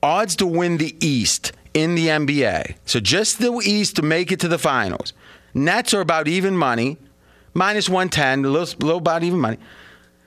Odds 0.03 0.37
to 0.37 0.47
win 0.47 0.77
the 0.77 0.95
East 1.01 1.53
in 1.73 1.95
the 1.95 2.09
NBA. 2.09 2.77
So 2.85 3.01
just 3.01 3.39
the 3.39 3.53
East 3.65 3.97
to 3.97 4.03
make 4.03 4.31
it 4.31 4.41
to 4.41 4.49
the 4.49 4.59
finals. 4.59 5.13
Nets 5.55 5.95
are 5.95 6.01
about 6.01 6.29
even 6.29 6.57
money, 6.57 6.99
minus 7.55 7.89
110, 7.89 8.45
a 8.45 8.49
little, 8.49 8.79
little 8.81 8.99
about 8.99 9.23
even 9.23 9.39
money. 9.39 9.59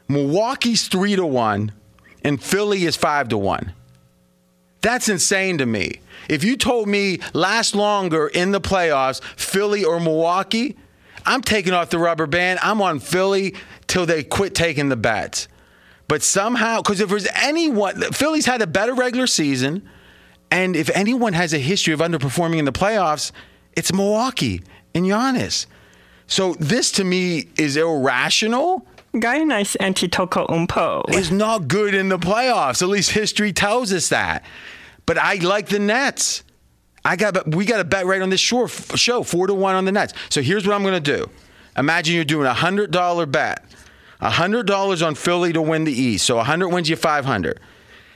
Milwaukee's 0.07 0.87
3 0.87 1.17
to 1.17 1.25
1, 1.25 1.71
and 2.23 2.41
Philly 2.41 2.85
is 2.85 2.95
5 2.95 3.29
to 3.29 3.37
1. 3.37 3.73
That's 4.81 5.09
insane 5.09 5.57
to 5.57 5.65
me. 5.65 5.99
If 6.29 6.43
you 6.43 6.55
told 6.55 6.87
me 6.87 7.19
last 7.33 7.75
longer 7.75 8.27
in 8.27 8.51
the 8.51 8.61
playoffs, 8.61 9.21
Philly 9.35 9.83
or 9.83 9.99
Milwaukee, 9.99 10.77
I'm 11.25 11.41
taking 11.41 11.73
off 11.73 11.89
the 11.89 11.99
rubber 11.99 12.25
band. 12.25 12.59
I'm 12.63 12.81
on 12.81 12.99
Philly 12.99 13.55
till 13.87 14.05
they 14.05 14.23
quit 14.23 14.55
taking 14.55 14.89
the 14.89 14.95
bets. 14.95 15.47
But 16.07 16.23
somehow, 16.23 16.81
because 16.81 17.01
if 17.01 17.09
there's 17.09 17.27
anyone, 17.35 18.01
Philly's 18.13 18.45
had 18.45 18.61
a 18.61 18.67
better 18.67 18.93
regular 18.93 19.27
season, 19.27 19.87
and 20.49 20.75
if 20.75 20.89
anyone 20.91 21.33
has 21.33 21.53
a 21.53 21.59
history 21.59 21.93
of 21.93 21.99
underperforming 21.99 22.59
in 22.59 22.65
the 22.65 22.71
playoffs, 22.71 23.33
it's 23.75 23.91
Milwaukee 23.91 24.61
and 24.95 25.05
Giannis. 25.05 25.65
So 26.27 26.53
this 26.55 26.91
to 26.93 27.03
me 27.03 27.47
is 27.57 27.77
irrational. 27.77 28.85
Giannis 29.13 29.75
Antetokounmpo. 29.77 30.67
umpo. 31.05 31.13
Is 31.13 31.31
not 31.31 31.67
good 31.67 31.93
in 31.93 32.09
the 32.09 32.19
playoffs. 32.19 32.81
At 32.81 32.89
least 32.89 33.11
history 33.11 33.53
tells 33.53 33.91
us 33.93 34.09
that. 34.09 34.45
But 35.05 35.17
I 35.17 35.35
like 35.35 35.69
the 35.69 35.79
Nets. 35.79 36.43
I 37.05 37.15
got 37.15 37.55
we 37.55 37.65
got 37.65 37.79
a 37.79 37.85
bet 37.85 38.05
right 38.05 38.21
on 38.21 38.29
this 38.29 38.41
shore, 38.41 38.67
show 38.67 39.23
four 39.23 39.47
to 39.47 39.53
one 39.53 39.75
on 39.75 39.85
the 39.85 39.93
Nets. 39.93 40.13
So 40.29 40.41
here's 40.41 40.67
what 40.67 40.75
I'm 40.75 40.83
going 40.83 41.01
to 41.01 41.17
do. 41.17 41.29
Imagine 41.77 42.15
you're 42.15 42.25
doing 42.25 42.47
a 42.47 42.53
hundred 42.53 42.91
dollar 42.91 43.25
bet, 43.25 43.63
a 44.19 44.29
hundred 44.29 44.67
dollars 44.67 45.01
on 45.01 45.15
Philly 45.15 45.53
to 45.53 45.61
win 45.61 45.85
the 45.85 45.93
East. 45.93 46.25
So 46.25 46.37
a 46.37 46.43
hundred 46.43 46.69
wins 46.69 46.89
you 46.89 46.97
five 46.97 47.23
hundred. 47.23 47.61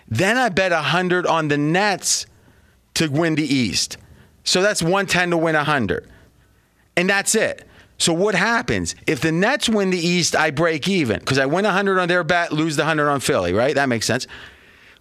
Then 0.09 0.37
I 0.37 0.49
bet 0.49 0.73
a 0.73 0.81
hundred 0.81 1.25
on 1.25 1.47
the 1.47 1.57
Nets 1.57 2.25
to 2.95 3.07
win 3.07 3.35
the 3.35 3.45
East. 3.45 3.97
So 4.43 4.61
that's 4.61 4.83
one 4.83 5.05
ten 5.05 5.29
to 5.29 5.37
win 5.37 5.55
a 5.55 5.63
hundred, 5.63 6.09
and 6.97 7.09
that's 7.09 7.33
it. 7.33 7.65
So 8.01 8.13
what 8.13 8.33
happens 8.33 8.95
if 9.05 9.21
the 9.21 9.31
Nets 9.31 9.69
win 9.69 9.91
the 9.91 9.99
East? 9.99 10.35
I 10.35 10.49
break 10.49 10.87
even 10.87 11.19
because 11.19 11.37
I 11.37 11.45
win 11.45 11.65
a 11.65 11.71
hundred 11.71 11.99
on 11.99 12.07
their 12.07 12.23
bet, 12.23 12.51
lose 12.51 12.75
the 12.75 12.83
hundred 12.83 13.09
on 13.09 13.19
Philly. 13.19 13.53
Right? 13.53 13.75
That 13.75 13.89
makes 13.89 14.07
sense. 14.07 14.25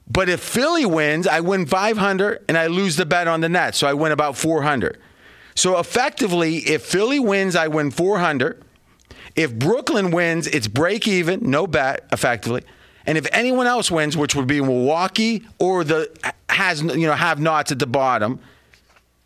But 0.06 0.28
if 0.28 0.40
Philly 0.40 0.84
wins, 0.84 1.26
I 1.26 1.40
win 1.40 1.66
500 1.66 2.44
and 2.48 2.58
I 2.58 2.66
lose 2.66 2.96
the 2.96 3.06
bet 3.06 3.26
on 3.28 3.40
the 3.40 3.48
Nets. 3.48 3.78
So 3.78 3.86
I 3.86 3.94
win 3.94 4.12
about 4.12 4.36
400. 4.36 4.98
So 5.54 5.78
effectively, 5.78 6.56
if 6.56 6.82
Philly 6.84 7.20
wins, 7.20 7.54
I 7.56 7.68
win 7.68 7.90
400. 7.90 8.62
If 9.36 9.54
Brooklyn 9.54 10.10
wins, 10.10 10.46
it's 10.48 10.66
break 10.66 11.06
even, 11.06 11.48
no 11.48 11.66
bet, 11.68 12.06
effectively. 12.12 12.62
And 13.06 13.16
if 13.16 13.26
anyone 13.32 13.66
else 13.66 13.90
wins, 13.90 14.16
which 14.16 14.34
would 14.34 14.48
be 14.48 14.60
Milwaukee 14.60 15.46
or 15.58 15.84
the 15.84 16.10
has 16.48 16.82
you 16.82 17.06
know 17.06 17.14
have 17.14 17.38
nots 17.38 17.72
at 17.72 17.78
the 17.78 17.86
bottom, 17.86 18.40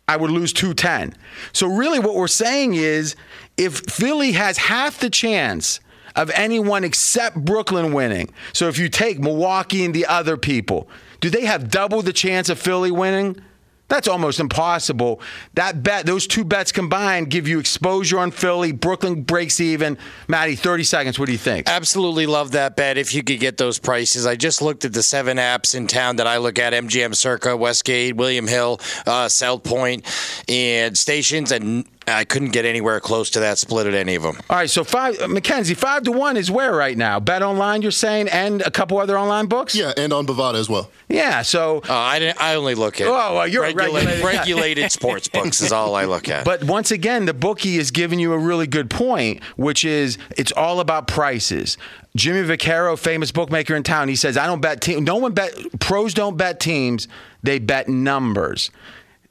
I 0.07 0.17
would 0.17 0.31
lose 0.31 0.53
210. 0.53 1.15
So 1.51 1.67
really 1.67 1.99
what 1.99 2.15
we're 2.15 2.27
saying 2.27 2.75
is 2.75 3.15
if 3.57 3.79
Philly 3.89 4.33
has 4.33 4.57
half 4.57 4.99
the 4.99 5.09
chance 5.09 5.79
of 6.15 6.31
anyone 6.31 6.83
except 6.83 7.43
Brooklyn 7.43 7.93
winning. 7.93 8.29
So 8.53 8.67
if 8.67 8.77
you 8.77 8.89
take 8.89 9.19
Milwaukee 9.19 9.83
and 9.83 9.93
the 9.93 10.05
other 10.05 10.37
people, 10.37 10.87
do 11.19 11.29
they 11.29 11.45
have 11.45 11.69
double 11.69 12.01
the 12.01 12.13
chance 12.13 12.49
of 12.49 12.59
Philly 12.59 12.91
winning? 12.91 13.41
That's 13.87 14.07
almost 14.07 14.39
impossible. 14.39 15.21
That 15.53 15.83
bet, 15.83 16.07
those 16.07 16.25
two 16.25 16.43
bets 16.43 16.71
combined, 16.71 17.29
give 17.29 17.47
you 17.47 17.59
exposure 17.59 18.17
on 18.17 18.31
Philly. 18.31 18.71
Brooklyn 18.71 19.21
breaks 19.21 19.59
even. 19.59 19.99
Maddie, 20.27 20.55
30 20.55 20.83
seconds. 20.83 21.19
What 21.19 21.27
do 21.27 21.33
you 21.33 21.37
think? 21.37 21.69
Absolutely 21.69 22.25
love 22.25 22.51
that 22.53 22.75
bet 22.75 22.97
if 22.97 23.13
you 23.13 23.21
could 23.21 23.39
get 23.39 23.57
those 23.57 23.77
prices. 23.77 24.25
I 24.25 24.37
just 24.37 24.63
looked 24.63 24.85
at 24.85 24.93
the 24.93 25.03
seven 25.03 25.37
apps 25.37 25.75
in 25.75 25.85
town 25.85 26.15
that 26.15 26.25
I 26.25 26.37
look 26.37 26.57
at 26.57 26.73
MGM 26.73 27.15
Circa, 27.15 27.55
Westgate, 27.55 28.15
William 28.15 28.47
Hill, 28.47 28.79
uh, 29.05 29.29
South 29.29 29.63
Point, 29.63 30.03
and 30.49 30.97
stations, 30.97 31.51
and 31.51 31.85
I 32.07 32.23
couldn't 32.23 32.49
get 32.49 32.65
anywhere 32.65 32.99
close 32.99 33.29
to 33.31 33.39
that 33.39 33.57
split 33.57 33.87
at 33.87 33.93
any 33.93 34.15
of 34.15 34.23
them. 34.23 34.37
All 34.49 34.57
right, 34.57 34.69
so 34.69 34.83
five, 34.83 35.19
uh, 35.21 35.27
Mackenzie, 35.27 35.73
five 35.73 36.03
to 36.03 36.11
one 36.11 36.37
is 36.37 36.51
where 36.51 36.73
right 36.73 36.97
now? 36.97 37.19
Bet 37.19 37.41
online, 37.41 37.81
you're 37.81 37.91
saying, 37.91 38.29
and 38.29 38.61
a 38.61 38.69
couple 38.71 38.97
other 38.99 39.17
online 39.17 39.47
books? 39.47 39.75
Yeah, 39.75 39.93
and 39.97 40.13
on 40.13 40.27
Bovada 40.27 40.55
as 40.55 40.69
well. 40.69 40.91
Yeah, 41.09 41.41
so. 41.41 41.79
Uh, 41.89 41.93
I, 41.93 42.19
didn't, 42.19 42.39
I 42.41 42.55
only 42.55 42.75
look 42.75 43.01
at 43.01 43.07
Oh, 43.07 43.35
well, 43.35 43.47
you're 43.47 43.63
a 43.63 43.67
regula- 43.73 44.01
regulated 44.05 44.23
regulated 44.23 44.91
sports 44.91 45.27
books 45.27 45.61
is 45.61 45.71
all 45.71 45.95
I 45.95 46.05
look 46.05 46.29
at. 46.29 46.45
But 46.45 46.63
once 46.63 46.91
again, 46.91 47.25
the 47.25 47.33
bookie 47.33 47.77
is 47.77 47.91
giving 47.91 48.19
you 48.19 48.33
a 48.33 48.37
really 48.37 48.67
good 48.67 48.89
point, 48.89 49.43
which 49.55 49.83
is 49.83 50.17
it's 50.37 50.51
all 50.51 50.79
about 50.79 51.07
prices. 51.07 51.77
Jimmy 52.15 52.47
Vaccaro, 52.47 52.97
famous 52.97 53.31
bookmaker 53.31 53.75
in 53.75 53.83
town, 53.83 54.07
he 54.07 54.15
says, 54.15 54.37
"I 54.37 54.45
don't 54.47 54.61
bet 54.61 54.79
team. 54.79 55.03
No 55.03 55.17
one 55.17 55.33
bet. 55.33 55.53
Pros 55.79 56.13
don't 56.13 56.37
bet 56.37 56.59
teams. 56.59 57.07
They 57.43 57.59
bet 57.59 57.89
numbers. 57.89 58.71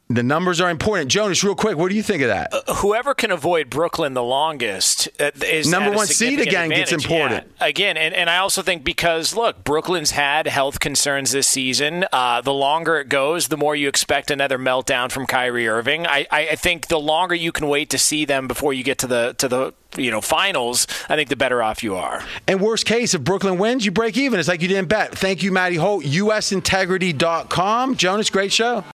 The 0.08 0.22
numbers 0.22 0.60
are 0.60 0.70
important." 0.70 1.10
Jonas, 1.10 1.42
real 1.42 1.54
quick, 1.54 1.76
what 1.76 1.90
do 1.90 1.96
you 1.96 2.02
think 2.02 2.22
of 2.22 2.28
that? 2.28 2.52
whoever 2.76 3.14
can 3.14 3.30
avoid 3.30 3.70
Brooklyn 3.70 4.14
the 4.14 4.22
longest 4.22 5.08
uh, 5.20 5.30
is 5.44 5.70
Number 5.70 5.90
one 5.90 6.06
seed 6.06 6.40
again 6.40 6.70
gets 6.70 6.92
important. 6.92 7.46
Yeah. 7.60 7.66
Again, 7.66 7.96
and, 7.96 8.14
and 8.14 8.28
I 8.30 8.38
also 8.38 8.62
think 8.62 8.84
because 8.84 9.34
look, 9.34 9.64
Brooklyn's 9.64 10.12
had 10.12 10.46
health 10.46 10.80
concerns 10.80 11.32
this 11.32 11.48
season. 11.48 12.04
Uh, 12.12 12.40
the 12.40 12.52
longer 12.52 12.98
it 12.98 13.08
goes, 13.08 13.48
the 13.48 13.56
more 13.56 13.74
you 13.76 13.88
expect 13.88 14.30
another 14.30 14.58
meltdown 14.58 15.10
from 15.10 15.26
Kyrie 15.26 15.68
Irving. 15.68 16.06
I, 16.06 16.26
I, 16.30 16.48
I 16.48 16.56
think 16.56 16.88
the 16.88 17.00
longer 17.00 17.34
you 17.34 17.52
can 17.52 17.68
wait 17.68 17.90
to 17.90 17.98
see 17.98 18.24
them 18.24 18.48
before 18.48 18.72
you 18.72 18.82
get 18.82 18.98
to 18.98 19.06
the 19.06 19.34
to 19.38 19.48
the 19.48 19.74
you 19.96 20.10
know 20.10 20.20
finals, 20.20 20.86
I 21.08 21.16
think 21.16 21.28
the 21.28 21.36
better 21.36 21.62
off 21.62 21.82
you 21.82 21.96
are. 21.96 22.22
And 22.46 22.60
worst 22.60 22.86
case, 22.86 23.14
if 23.14 23.22
Brooklyn 23.22 23.58
wins, 23.58 23.84
you 23.84 23.92
break 23.92 24.16
even. 24.16 24.38
It's 24.38 24.48
like 24.48 24.62
you 24.62 24.68
didn't 24.68 24.88
bet. 24.88 25.16
Thank 25.16 25.42
you, 25.42 25.52
Matty 25.52 25.76
Holt. 25.76 26.04
USintegrity.com. 26.04 27.96
Jonas, 27.96 28.30
great 28.30 28.52
show. 28.52 28.84